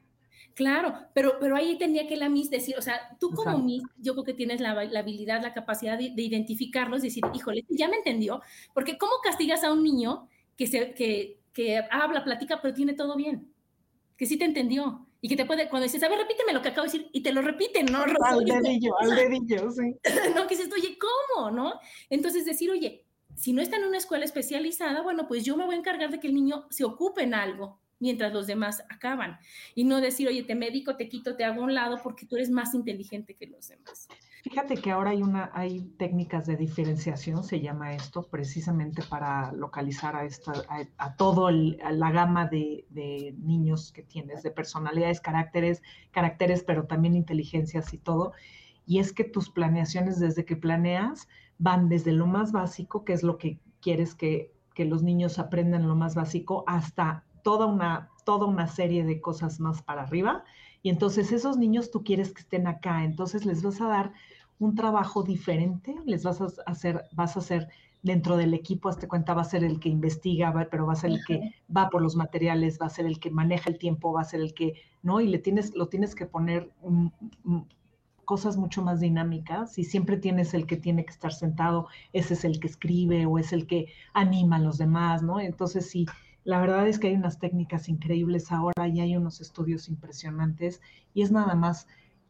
[0.58, 4.14] Claro, pero, pero ahí tenía que la Miss decir, o sea, tú como Miss, yo
[4.14, 8.42] creo que tienes la, habilidad, la capacidad de, identificarlos, decir, híjole, ya me entendió,
[8.74, 13.14] porque ¿cómo castigas a un niño que, se, que, que habla, platica, pero tiene todo
[13.14, 13.54] bien?
[14.16, 15.06] Que sí te entendió.
[15.20, 17.22] Y que te puede, cuando dices, a ver, repíteme lo que acabo de decir, y
[17.22, 18.02] te lo repiten, ¿no?
[18.24, 19.94] Al dedillo, al dedillo, sí.
[20.34, 21.52] no, que dices, oye, ¿cómo?
[21.52, 21.74] ¿No?
[22.10, 23.06] Entonces decir, oye,
[23.36, 26.18] si no está en una escuela especializada, bueno, pues yo me voy a encargar de
[26.18, 29.38] que el niño se ocupe en algo, mientras los demás acaban.
[29.74, 32.50] Y no decir, oye, te medico, te quito, te hago un lado porque tú eres
[32.50, 34.08] más inteligente que los demás.
[34.42, 40.14] Fíjate que ahora hay, una, hay técnicas de diferenciación, se llama esto, precisamente para localizar
[40.14, 40.52] a, esta,
[40.96, 45.82] a, todo la gama de, de, niños que tienes, de personalidades, caracteres,
[46.12, 48.32] caracteres, pero también inteligencias y todo.
[48.86, 51.28] Y es que tus planeaciones desde que planeas
[51.58, 55.88] van desde lo más básico, que es lo que quieres que, que los niños aprendan
[55.88, 60.44] lo más básico, hasta toda una, toda una serie de cosas más para arriba.
[60.82, 64.12] Y entonces esos niños tú quieres que estén acá, entonces les vas a dar
[64.58, 67.68] un trabajo diferente, les vas a hacer, vas a hacer
[68.02, 71.10] dentro del equipo, hazte cuenta, va a ser el que investiga, pero va a ser
[71.10, 74.22] el que va por los materiales, va a ser el que maneja el tiempo, va
[74.22, 75.20] a ser el que, ¿no?
[75.20, 76.70] Y le tienes, lo tienes que poner
[78.24, 82.44] cosas mucho más dinámicas y siempre tienes el que tiene que estar sentado, ese es
[82.44, 85.40] el que escribe o es el que anima a los demás, ¿no?
[85.40, 86.06] Entonces sí,
[86.48, 90.80] la verdad es que hay unas técnicas increíbles ahora y hay unos estudios impresionantes
[91.12, 91.86] y es nada más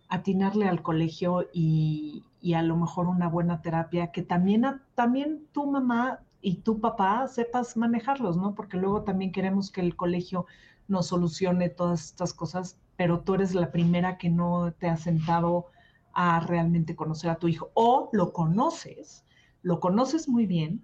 [0.09, 4.67] atinarle al colegio y, a lo mejor una buena terapia que también,
[4.97, 8.57] también tu mamá y tu papá sepas manejarlos, ¿no?
[8.57, 10.47] Porque luego también queremos que el colegio
[10.89, 15.67] nos solucione todas estas cosas, pero tú eres la primera que no te ha sentado
[16.13, 19.23] a realmente conocer a tu hijo o lo conoces,
[19.63, 20.83] lo conoces muy bien,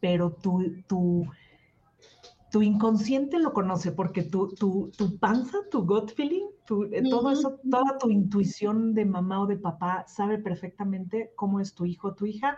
[0.00, 1.26] pero tu, tu
[2.54, 6.46] tu inconsciente lo conoce porque tu, tu, tu panza, tu gut feeling,
[6.92, 11.74] eh, todo eso, toda tu intuición de mamá o de papá sabe perfectamente cómo es
[11.74, 12.56] tu hijo o tu hija,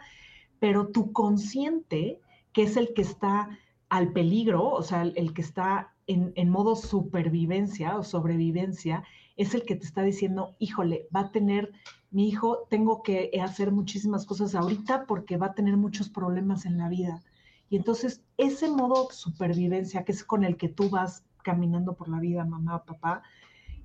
[0.59, 2.21] pero tu consciente,
[2.53, 6.77] que es el que está al peligro, o sea, el, que está en, en, modo
[6.77, 9.03] supervivencia o sobrevivencia,
[9.39, 11.73] es el que te está diciendo, híjole, va a tener,
[12.11, 16.77] mi hijo, tengo que hacer muchísimas cosas ahorita porque va a tener muchos problemas en
[16.77, 17.23] la vida
[17.69, 22.21] y entonces ese modo supervivencia, que es con el que tú vas caminando por la
[22.21, 23.23] vida, mamá papá,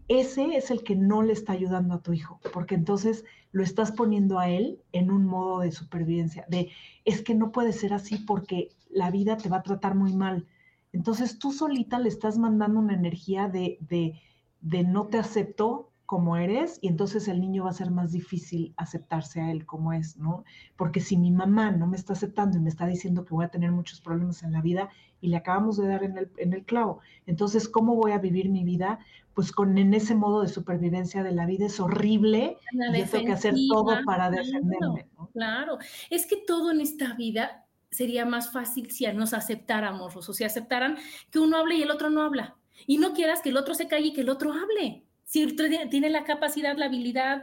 [0.08, 3.92] ese es el que no le está ayudando a tu hijo, porque entonces lo estás
[3.92, 6.70] poniendo a él en un modo de supervivencia, de
[7.06, 10.48] es que no puede ser así porque la vida te va a tratar muy mal.
[10.92, 14.20] Entonces tú solita le estás mandando una energía de, de,
[14.60, 18.74] de no te acepto como eres y entonces el niño va a ser más difícil
[18.76, 20.44] aceptarse a él como es, ¿no?
[20.76, 23.48] Porque si mi mamá no me está aceptando y me está diciendo que voy a
[23.48, 24.90] tener muchos problemas en la vida
[25.22, 28.50] y le acabamos de dar en el, en el clavo, entonces, ¿cómo voy a vivir
[28.50, 29.00] mi vida?
[29.34, 33.28] Pues con en ese modo de supervivencia de la vida es horrible y yo tengo
[33.28, 35.08] que hacer todo para defenderme.
[35.18, 35.30] ¿no?
[35.32, 35.78] Claro,
[36.10, 40.98] es que todo en esta vida sería más fácil si nos aceptáramos, o si aceptaran
[41.32, 42.58] que uno hable y el otro no habla.
[42.86, 45.48] Y no quieras que el otro se calle y que el otro hable si
[45.90, 47.42] tiene la capacidad, la habilidad,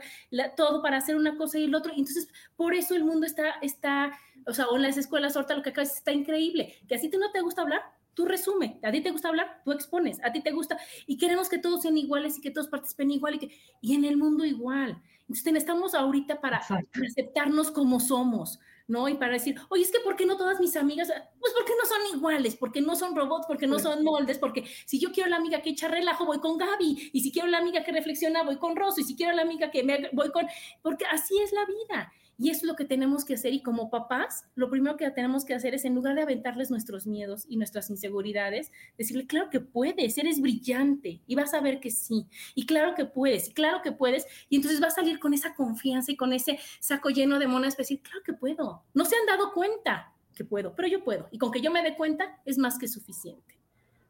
[0.59, 1.91] todo para hacer una cosa y el otro.
[1.97, 4.12] Entonces, por eso el mundo está, está,
[4.47, 7.16] o sea, o en las escuelas ahorita lo que acá está increíble, que así te
[7.16, 7.80] no te gusta hablar,
[8.12, 10.76] tú resume, a ti te gusta hablar, tú expones, a ti te gusta,
[11.07, 14.05] y queremos que todos sean iguales y que todos participen igual y, que, y en
[14.05, 15.01] el mundo igual.
[15.22, 19.09] Entonces, estamos ahorita para aceptarnos como somos, ¿no?
[19.09, 21.09] Y para decir, oye, es que ¿por qué no todas mis amigas?
[21.39, 24.99] Pues porque no son iguales, porque no son robots, porque no son moldes, porque si
[24.99, 27.84] yo quiero la amiga que echa relajo, voy con Gaby, y si quiero la amiga
[27.84, 30.47] que reflexiona, voy con Rosso, y si quiero la amiga que me voy con,
[30.82, 32.12] porque así es la vida.
[32.41, 33.53] Y es lo que tenemos que hacer.
[33.53, 37.07] Y como papás, lo primero que tenemos que hacer es, en lugar de aventarles nuestros
[37.07, 41.91] miedos y nuestras inseguridades, decirle, claro que puedes, eres brillante y vas a ver que
[41.91, 42.26] sí.
[42.55, 44.24] Y claro que puedes, y claro que puedes.
[44.49, 47.76] Y entonces va a salir con esa confianza y con ese saco lleno de monas,
[47.76, 48.84] decir, claro que puedo.
[48.95, 51.28] No se han dado cuenta que puedo, pero yo puedo.
[51.32, 53.59] Y con que yo me dé cuenta es más que suficiente.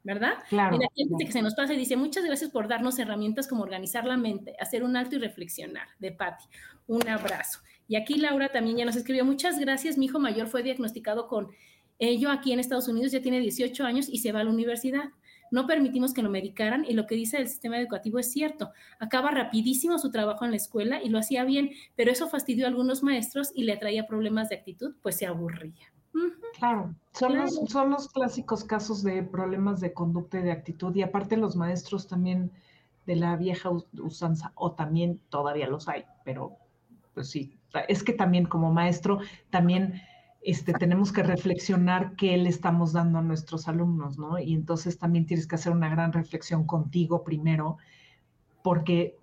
[0.04, 0.34] ¿verdad?
[0.48, 0.76] Claro.
[0.76, 3.62] Y la gente que se nos pasa y dice, muchas gracias por darnos herramientas como
[3.62, 5.86] organizar la mente, hacer un alto y reflexionar.
[5.98, 6.44] De Patti,
[6.86, 7.60] un abrazo.
[7.88, 11.48] Y aquí Laura también ya nos escribió, muchas gracias, mi hijo mayor fue diagnosticado con
[11.98, 15.04] ello aquí en Estados Unidos, ya tiene 18 años y se va a la universidad.
[15.50, 18.70] No permitimos que lo medicaran y lo que dice el sistema educativo es cierto.
[19.00, 22.68] Acaba rapidísimo su trabajo en la escuela y lo hacía bien, pero eso fastidió a
[22.68, 25.90] algunos maestros y le traía problemas de actitud, pues se aburría.
[26.58, 31.02] Claro, son, Los, son los clásicos casos de problemas de conducta y de actitud y
[31.02, 32.50] aparte los maestros también
[33.06, 36.56] de la vieja usanza o también todavía los hay, pero
[37.14, 37.57] pues sí,
[37.88, 39.18] es que también como maestro,
[39.50, 40.00] también
[40.40, 44.38] este, tenemos que reflexionar qué le estamos dando a nuestros alumnos, ¿no?
[44.38, 47.78] Y entonces también tienes que hacer una gran reflexión contigo primero,
[48.62, 49.18] porque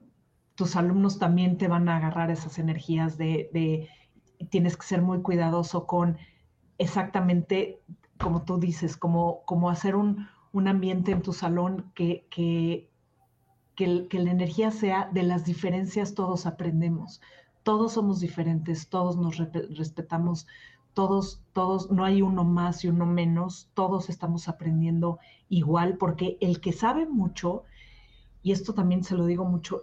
[0.56, 3.90] tus alumnos también te van a agarrar esas energías de, de
[4.50, 6.18] tienes que ser muy cuidadoso con
[6.78, 7.82] exactamente,
[8.20, 12.90] como tú dices, como, como hacer un, un ambiente en tu salón que, que,
[13.76, 17.22] que, que la energía sea de las diferencias todos aprendemos
[17.66, 20.46] todos somos diferentes, todos nos respetamos,
[20.94, 25.18] todos, todos, no hay uno más y uno menos, todos estamos aprendiendo
[25.50, 27.64] igual, porque el que sabe mucho,
[28.44, 29.82] y esto también se lo digo mucho,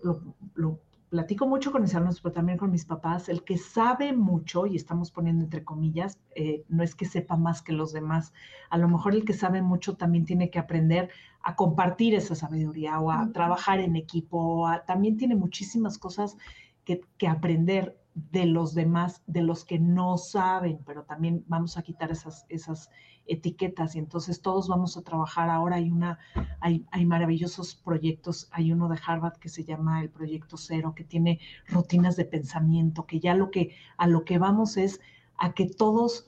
[0.54, 0.78] lo,
[1.08, 4.76] platico mucho con mis alumnos, pero también con mis papás, el que sabe mucho, y
[4.76, 8.32] estamos poniendo entre comillas, eh, no es que sepa más que los demás,
[8.70, 11.10] a lo mejor el que sabe mucho también tiene que aprender
[11.42, 16.36] a compartir esa sabiduría o a trabajar en equipo, también tiene muchísimas cosas
[16.84, 22.10] que, aprender de los demás, de los que no saben, pero también vamos a quitar
[22.10, 22.90] esas, esas
[23.26, 25.48] etiquetas y entonces todos vamos a trabajar.
[25.48, 26.18] Ahora hay una,
[26.60, 31.04] hay, hay, maravillosos proyectos, hay uno de Harvard que se llama el Proyecto Cero, que
[31.04, 35.00] tiene rutinas de pensamiento, que ya lo que, a lo que vamos es
[35.38, 36.26] a que todos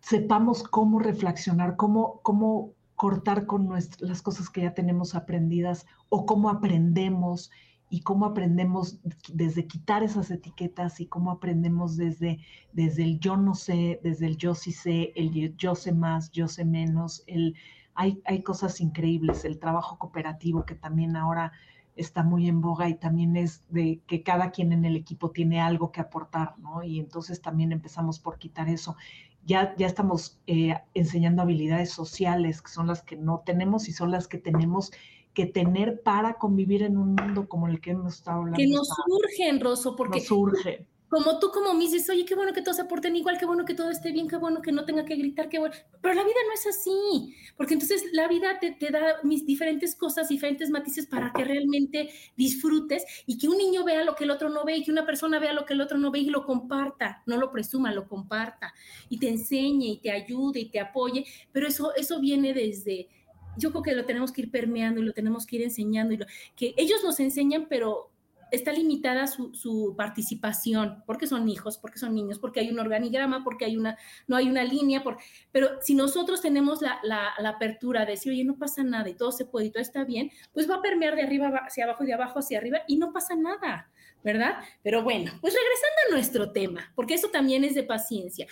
[0.00, 6.26] sepamos cómo reflexionar, cómo, cómo cortar con nuestras, las cosas que ya tenemos aprendidas o
[6.26, 7.50] cómo aprendemos
[7.92, 9.00] y cómo aprendemos
[9.34, 12.38] desde quitar esas etiquetas y cómo aprendemos desde,
[12.72, 16.48] desde el yo no sé, desde el yo sí sé, el yo sé más, yo
[16.48, 17.54] sé menos, el,
[17.94, 21.52] hay, hay cosas increíbles, el trabajo cooperativo que también ahora
[21.94, 25.60] está muy en boga y también es de que cada quien en el equipo tiene
[25.60, 26.82] algo que aportar, ¿no?
[26.82, 28.96] Y entonces también empezamos por quitar eso.
[29.44, 34.10] Ya, ya estamos eh, enseñando habilidades sociales, que son las que no tenemos y son
[34.10, 34.92] las que tenemos
[35.34, 38.58] que tener para convivir en un mundo como el que hemos estado hablando.
[38.58, 40.86] Que nos surgen, Rosso, porque nos surge.
[41.12, 43.66] Como tú, como me dices, oye, qué bueno que todos se aporten igual, qué bueno
[43.66, 45.74] que todo esté bien, qué bueno que no tenga que gritar, qué bueno.
[46.00, 49.94] Pero la vida no es así, porque entonces la vida te, te da mis diferentes
[49.94, 54.30] cosas, diferentes matices para que realmente disfrutes y que un niño vea lo que el
[54.30, 56.30] otro no ve y que una persona vea lo que el otro no ve y
[56.30, 58.72] lo comparta, no lo presuma, lo comparta
[59.10, 61.26] y te enseñe y te ayude y te apoye.
[61.52, 63.10] Pero eso, eso viene desde
[63.56, 66.18] yo creo que lo tenemos que ir permeando y lo tenemos que ir enseñando, y
[66.56, 68.12] que ellos nos enseñan, pero
[68.52, 73.64] está limitada su, participación, porque son hijos, porque son niños, porque hay un organigrama, porque
[73.64, 73.96] hay una,
[74.26, 75.16] no hay una línea, por,
[75.50, 79.32] pero si nosotros tenemos la, la, apertura de decir, oye, no pasa nada y todo
[79.32, 82.06] se puede y todo está bien, pues va a permear de arriba hacia abajo y
[82.06, 83.90] de abajo hacia arriba y no pasa nada,
[84.22, 84.58] ¿verdad?
[84.82, 88.46] Pero bueno, pues regresando a nuestro tema, porque eso también es de paciencia.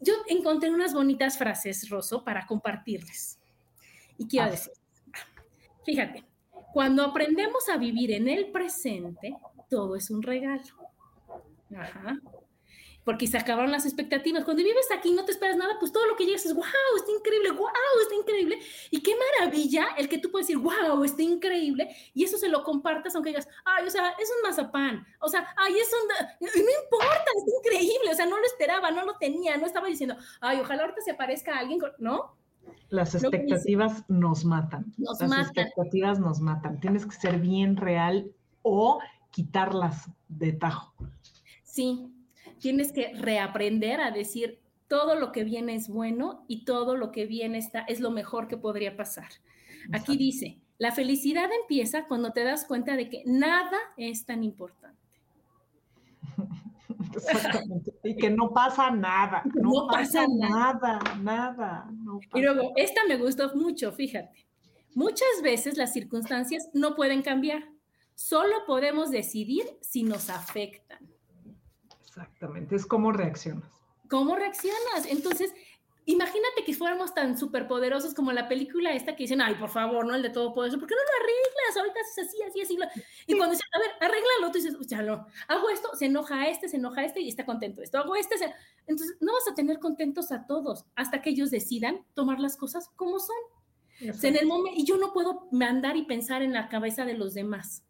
[0.00, 3.39] Yo encontré unas bonitas frases, Rosso, para compartirles.
[4.20, 4.72] Y quiero decir,
[5.84, 6.24] fíjate,
[6.74, 9.34] Cuando aprendemos a vivir en el presente,
[9.68, 10.62] todo es un regalo.
[11.74, 12.20] Ajá
[13.04, 14.44] porque se acabaron las expectativas.
[14.44, 16.64] Cuando vives aquí no te esperas nada, pues todo lo que llegas es, wow,
[16.96, 17.68] está increíble, wow,
[18.02, 18.58] está increíble.
[18.90, 22.62] Y qué maravilla el que tú puedes decir, wow, está increíble, y eso se lo
[22.62, 26.08] compartas aunque digas, ay, o sea, es un mazapán, o sea, ay, es un,
[26.40, 30.16] no importa, es increíble, o sea, no lo esperaba, no lo tenía, no estaba diciendo,
[30.40, 32.39] ay, ojalá ahorita se aparezca alguien, ¿no?
[32.90, 34.92] Las expectativas nos matan.
[34.98, 36.80] Las expectativas nos matan.
[36.80, 38.30] Tienes que ser bien real
[38.62, 40.92] o quitarlas de tajo.
[41.62, 42.12] Sí,
[42.58, 47.26] tienes que reaprender a decir todo lo que viene es bueno y todo lo que
[47.26, 49.28] viene está, es lo mejor que podría pasar.
[49.92, 54.99] Aquí dice, la felicidad empieza cuando te das cuenta de que nada es tan importante.
[57.14, 57.92] Exactamente.
[58.04, 59.42] Y que no pasa nada.
[59.54, 61.90] No, pasa, nada, nada.
[62.34, 64.46] Y luego, esta me gustó mucho, fíjate.
[64.94, 67.62] Muchas veces las circunstancias no pueden cambiar.
[68.14, 70.98] Solo podemos decidir si nos afectan.
[72.02, 73.70] Exactamente, es cómo reaccionas.
[74.08, 75.06] ¿Cómo reaccionas?
[75.08, 75.54] Entonces,
[76.12, 80.14] imagínate que fuéramos tan superpoderosos como la película esta que dicen, ay, por favor, no
[80.14, 81.76] el de todo poderoso, ¿por qué no lo arreglas?
[81.76, 83.02] Ahorita es así, así, así.
[83.26, 86.68] Y cuando dicen, a ver, arréglalo, tú dices, ya no, hago esto, se enoja este,
[86.68, 88.36] se enoja este y está contento esto, hago este,
[88.86, 92.90] entonces no vas a tener contentos a todos hasta que ellos decidan tomar las cosas
[92.96, 93.36] como son.
[94.00, 97.34] en el momento, y yo no puedo mandar y pensar en la cabeza de los
[97.34, 97.84] demás.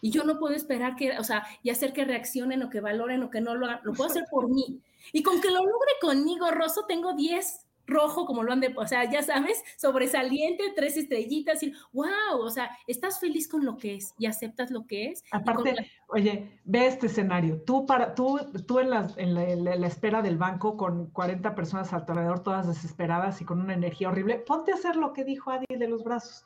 [0.00, 3.22] Y yo no puedo esperar que, o sea, y hacer que reaccionen o que valoren
[3.22, 3.80] o que no lo hagan.
[3.84, 4.80] Lo puedo hacer por mí.
[5.12, 8.86] Y con que lo logre conmigo, Rosso, tengo 10 rojo, como lo han de, o
[8.86, 13.96] sea, ya sabes, sobresaliente, tres estrellitas, y wow, o sea, estás feliz con lo que
[13.96, 15.24] es y aceptas lo que es.
[15.32, 15.74] Aparte,
[16.08, 20.76] oye, ve este escenario, tú para, tú, tú en, la, en, la, espera del banco
[20.76, 25.12] con 40 personas alrededor, todas desesperadas y con una energía horrible, ponte a hacer lo
[25.12, 26.44] que dijo Adi de los brazos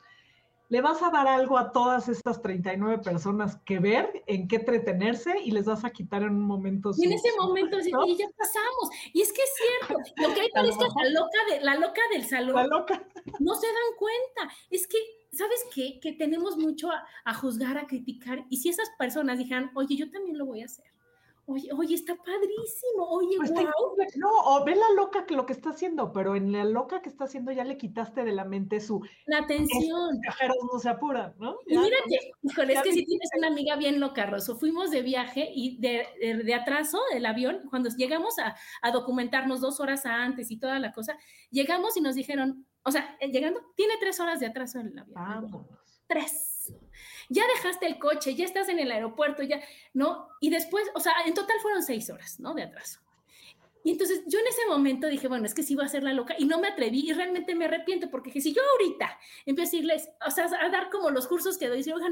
[0.69, 5.39] le vas a dar algo a todas estas 39 personas que ver, en qué entretenerse
[5.43, 6.91] y les vas a quitar en un momento.
[6.97, 8.89] Y en ese momento, sí, y ya pasamos.
[9.13, 12.25] Y es que es cierto, lo que hay parece la loca, de, la loca del
[12.25, 12.55] salón.
[12.55, 13.07] La loca.
[13.39, 14.55] No se dan cuenta.
[14.69, 14.97] Es que,
[15.31, 15.99] ¿sabes qué?
[15.99, 18.45] Que tenemos mucho a, a juzgar, a criticar.
[18.49, 20.94] Y si esas personas dijeran, oye, yo también lo voy a hacer
[21.47, 23.07] Oye, oye, está padrísimo.
[23.07, 23.51] Oye, pues
[24.17, 27.09] No, o ve la loca que lo que está haciendo, pero en la loca que
[27.09, 29.05] está haciendo ya le quitaste de la mente su.
[29.27, 30.19] La atención.
[30.23, 31.57] Cajeros no se apuran, ¿no?
[31.67, 34.55] y mírate, híjole, es que si tienes una amiga bien loca, Rosso.
[34.55, 36.07] Fuimos de viaje y de,
[36.43, 40.93] de, atraso del avión, cuando llegamos a, a, documentarnos dos horas antes y toda la
[40.93, 41.15] cosa,
[41.51, 44.99] llegamos y nos dijeron, o sea, eh, llegando, tiene tres horas de atraso en el
[44.99, 45.13] avión.
[45.15, 45.67] Vámonos.
[46.07, 46.54] Tres
[47.29, 49.61] ya dejaste el coche, ya estás en el aeropuerto, ya,
[49.93, 50.29] ¿no?
[50.39, 52.53] Y después, o sea, en total fueron seis horas, ¿no?
[52.53, 52.99] De atraso.
[53.85, 56.11] Y entonces yo en ese momento dije, bueno, es que sí voy a ser la
[56.11, 59.71] loca y no me atreví y realmente me arrepiento porque si yo ahorita empiezo a
[59.71, 62.07] decirles, o sea, a dar como los cursos que doy, ¿sabían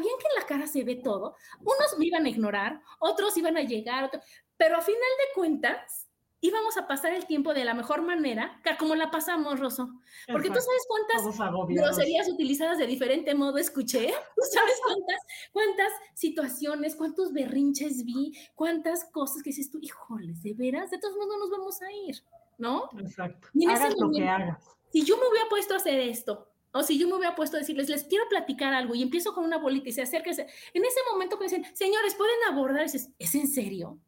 [0.00, 1.36] que en la cara se ve todo?
[1.60, 4.10] Unos me iban a ignorar, otros iban a llegar,
[4.56, 6.08] pero a final de cuentas,
[6.40, 9.90] íbamos a pasar el tiempo de la mejor manera, como la pasamos, Rosso.
[10.30, 15.20] Porque tú sabes cuántas groserías utilizadas de diferente modo escuché, tú sabes cuántas,
[15.52, 21.16] cuántas situaciones, cuántos berrinches vi, cuántas cosas que dices tú, híjoles, de veras, de todos
[21.16, 22.16] modos no nos vamos a ir,
[22.58, 22.88] ¿no?
[22.98, 23.48] Exacto.
[23.68, 24.64] hagas lo que hagas.
[24.92, 27.60] Si yo me hubiera puesto a hacer esto, o si yo me hubiera puesto a
[27.60, 31.00] decirles, les quiero platicar algo y empiezo con una bolita y se acerca, en ese
[31.12, 32.84] momento que dicen, señores, ¿pueden abordar?
[32.84, 33.98] ¿es en serio?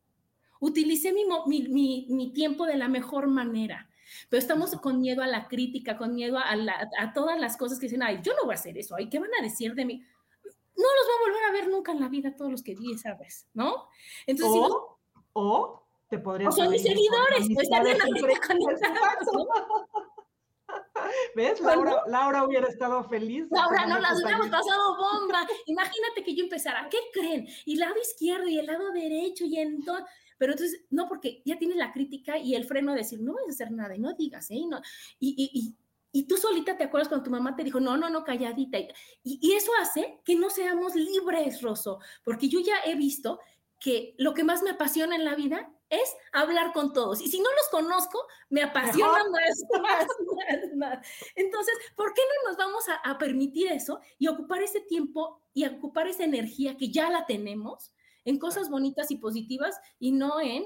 [0.63, 3.91] Utilicé mi, mi, mi, tiempo de la mejor manera.
[4.29, 6.55] Pero estamos con miedo a la crítica, con miedo a,
[6.99, 9.19] a, todas las cosas que dicen, ay, yo no voy a hacer eso, ay, ¿qué
[9.19, 10.05] van a decir de mí?
[10.45, 12.93] No los voy a volver a ver nunca en la vida todos los que vi
[12.93, 13.89] esa vez, ¿no?
[14.27, 14.99] Entonces, o,
[15.33, 16.49] o te podría...
[16.49, 17.99] O son mis seguidores, pues también
[21.35, 21.61] ¿Ves?
[21.61, 23.47] Laura, Laura hubiera estado feliz.
[23.51, 25.47] Laura, no, las hubiéramos pasado bomba.
[25.67, 27.47] Imagínate que yo empezara, ¿qué creen?
[27.65, 30.05] Y el lado izquierdo y el lado derecho y en todo.
[30.43, 33.45] Pero entonces, no, porque ya tienes la crítica y el freno de decir, no vas
[33.47, 34.57] a hacer nada y no digas, ¿eh?
[34.57, 34.83] Y, no,
[35.21, 35.77] y,
[36.13, 38.77] y, tú solita te acuerdas cuando tu mamá te dijo, no, no, no, calladita.
[38.81, 38.91] Y,
[39.23, 43.39] y eso hace que no seamos libres, Rosso, porque yo ya he visto
[43.79, 47.21] que lo que más me apasiona en la vida es hablar con todos.
[47.21, 52.51] Y si no los conozco, me apasiona más, más, más, más, Entonces, ¿por qué no
[52.51, 56.91] nos vamos a, a, permitir eso y ocupar ese tiempo y ocupar esa energía que
[56.91, 57.93] ya la tenemos
[58.25, 60.65] en cosas bonitas y positivas y no en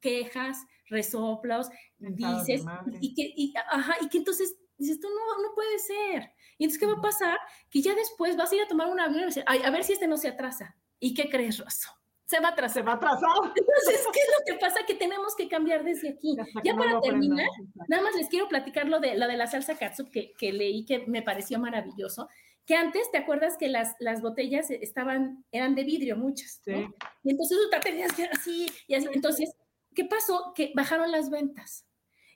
[0.00, 1.68] quejas, resoplos,
[1.98, 2.64] dices,
[3.00, 6.32] y que, y, ajá, y que entonces dices, esto no, no puede ser.
[6.58, 7.38] Y entonces, ¿qué va a pasar?
[7.70, 9.84] Que ya después vas a ir a tomar un avión y decir, Ay, a ver
[9.84, 10.76] si este no se atrasa.
[10.98, 11.90] ¿Y qué crees, Rosso?
[12.26, 12.82] Se va a atrasar.
[12.82, 13.30] Se va a atrasar.
[13.56, 14.84] Entonces, ¿qué es lo que pasa?
[14.86, 16.36] Que tenemos que cambiar desde aquí.
[16.62, 17.48] Ya para terminar,
[17.88, 20.84] nada más les quiero platicar lo de, lo de la salsa katsu que, que leí,
[20.84, 22.28] que me pareció maravilloso
[22.70, 26.60] que antes, ¿te acuerdas que las, las botellas estaban, eran de vidrio muchas?
[26.64, 26.86] Sí.
[27.24, 29.08] Y entonces tú tenías que así, y así.
[29.12, 29.56] Entonces,
[29.92, 30.52] ¿qué pasó?
[30.54, 31.84] Que bajaron las ventas.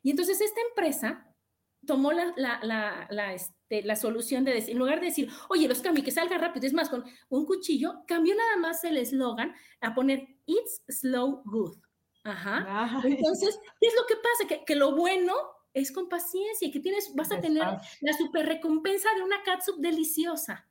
[0.03, 1.33] Y entonces esta empresa
[1.87, 5.69] tomó la, la, la, la, este, la solución de decir, en lugar de decir, oye,
[5.69, 9.55] los cambios, que salga rápido, es más, con un cuchillo, cambió nada más el eslogan
[9.83, 11.79] a poner It's Slow Good.
[12.25, 13.01] Ajá.
[13.05, 14.49] Entonces, ¿qué es lo que pasa?
[14.49, 15.33] Que, que, lo bueno
[15.75, 17.65] es con paciencia y que tienes, vas a tener
[18.01, 20.69] la super recompensa de una catsup deliciosa.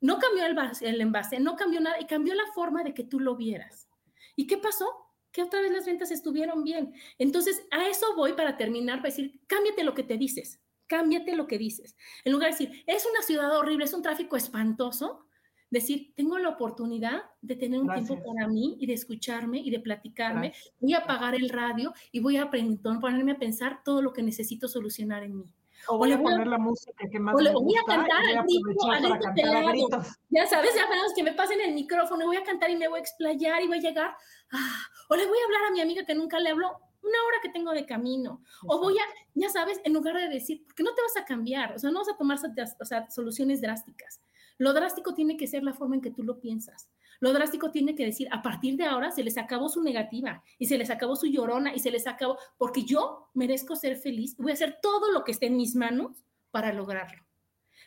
[0.00, 3.20] No cambió el, el envase, no cambió nada y cambió la forma de que tú
[3.20, 3.88] lo vieras.
[4.36, 5.04] ¿Y qué pasó?
[5.34, 6.94] que otra vez las ventas estuvieron bien.
[7.18, 11.48] Entonces, a eso voy para terminar, para decir, cámbiate lo que te dices, cámbiate lo
[11.48, 11.96] que dices.
[12.24, 15.26] En lugar de decir, es una ciudad horrible, es un tráfico espantoso,
[15.74, 19.80] decir, tengo la oportunidad de tener un tiempo para mí y de escucharme y de
[19.80, 24.22] platicarme, voy a apagar el radio y voy a ponerme a pensar todo lo que
[24.22, 25.52] necesito solucionar en mí.
[25.88, 30.02] O voy a poner la música que más o le voy a cantar al grito,
[30.30, 33.00] Ya sabes, ya menos que me pasen el micrófono, voy a cantar y me voy
[33.00, 34.16] a explayar y voy a llegar.
[34.52, 36.68] Ah, o le voy a hablar a mi amiga que nunca le habló
[37.02, 38.42] una hora que tengo de camino.
[38.66, 39.02] O voy a,
[39.34, 41.98] ya sabes, en lugar de decir, porque no te vas a cambiar, o sea, no
[41.98, 44.20] vas a tomar o sea, soluciones drásticas.
[44.58, 46.88] Lo drástico tiene que ser la forma en que tú lo piensas.
[47.20, 50.66] Lo drástico tiene que decir, a partir de ahora se les acabó su negativa y
[50.66, 54.50] se les acabó su llorona y se les acabó, porque yo merezco ser feliz voy
[54.50, 57.24] a hacer todo lo que esté en mis manos para lograrlo.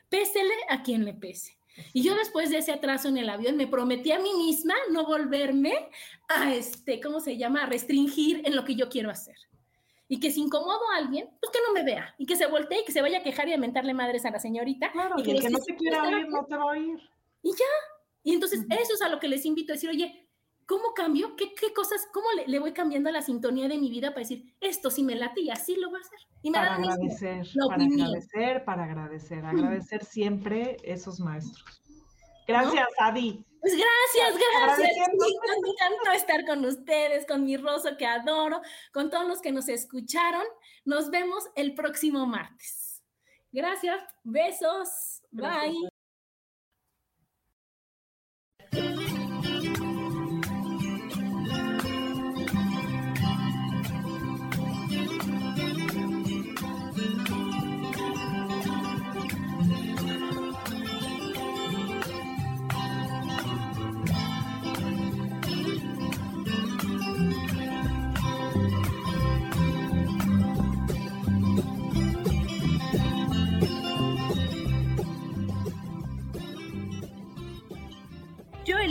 [0.09, 1.57] Pésele a quien le pese.
[1.93, 5.05] Y yo después de ese atraso en el avión me prometí a mí misma no
[5.05, 5.89] volverme
[6.27, 9.35] a, este, ¿cómo se llama?, a restringir en lo que yo quiero hacer.
[10.09, 12.15] Y que si incomodo a alguien, pues que no me vea.
[12.17, 14.31] Y que se voltee y que se vaya a quejar y a mentarle madres a
[14.31, 14.91] la señorita.
[14.91, 16.99] Claro, y que, no se quiera oír, no te va a oír.
[17.43, 17.65] Y ya,
[18.23, 20.27] y entonces eso es a lo que les invito a decir, oye,
[20.65, 21.35] ¿cómo cambio?
[21.35, 24.91] ¿Qué, qué cosas, cómo le, voy cambiando la sintonía de mi vida para decir, esto
[24.91, 26.19] sí me late y así lo voy a hacer?
[26.43, 31.81] Y me para agradecer, para agradecer, para agradecer, agradecer siempre esos maestros.
[32.47, 33.43] Gracias, Adi.
[33.59, 35.09] Pues gracias, gracias.
[35.17, 38.61] Me encantó estar con ustedes, con mi Roso que adoro,
[38.93, 40.43] con todos los que nos escucharon.
[40.85, 43.03] Nos vemos el próximo martes.
[43.51, 45.96] Gracias, besos, bye.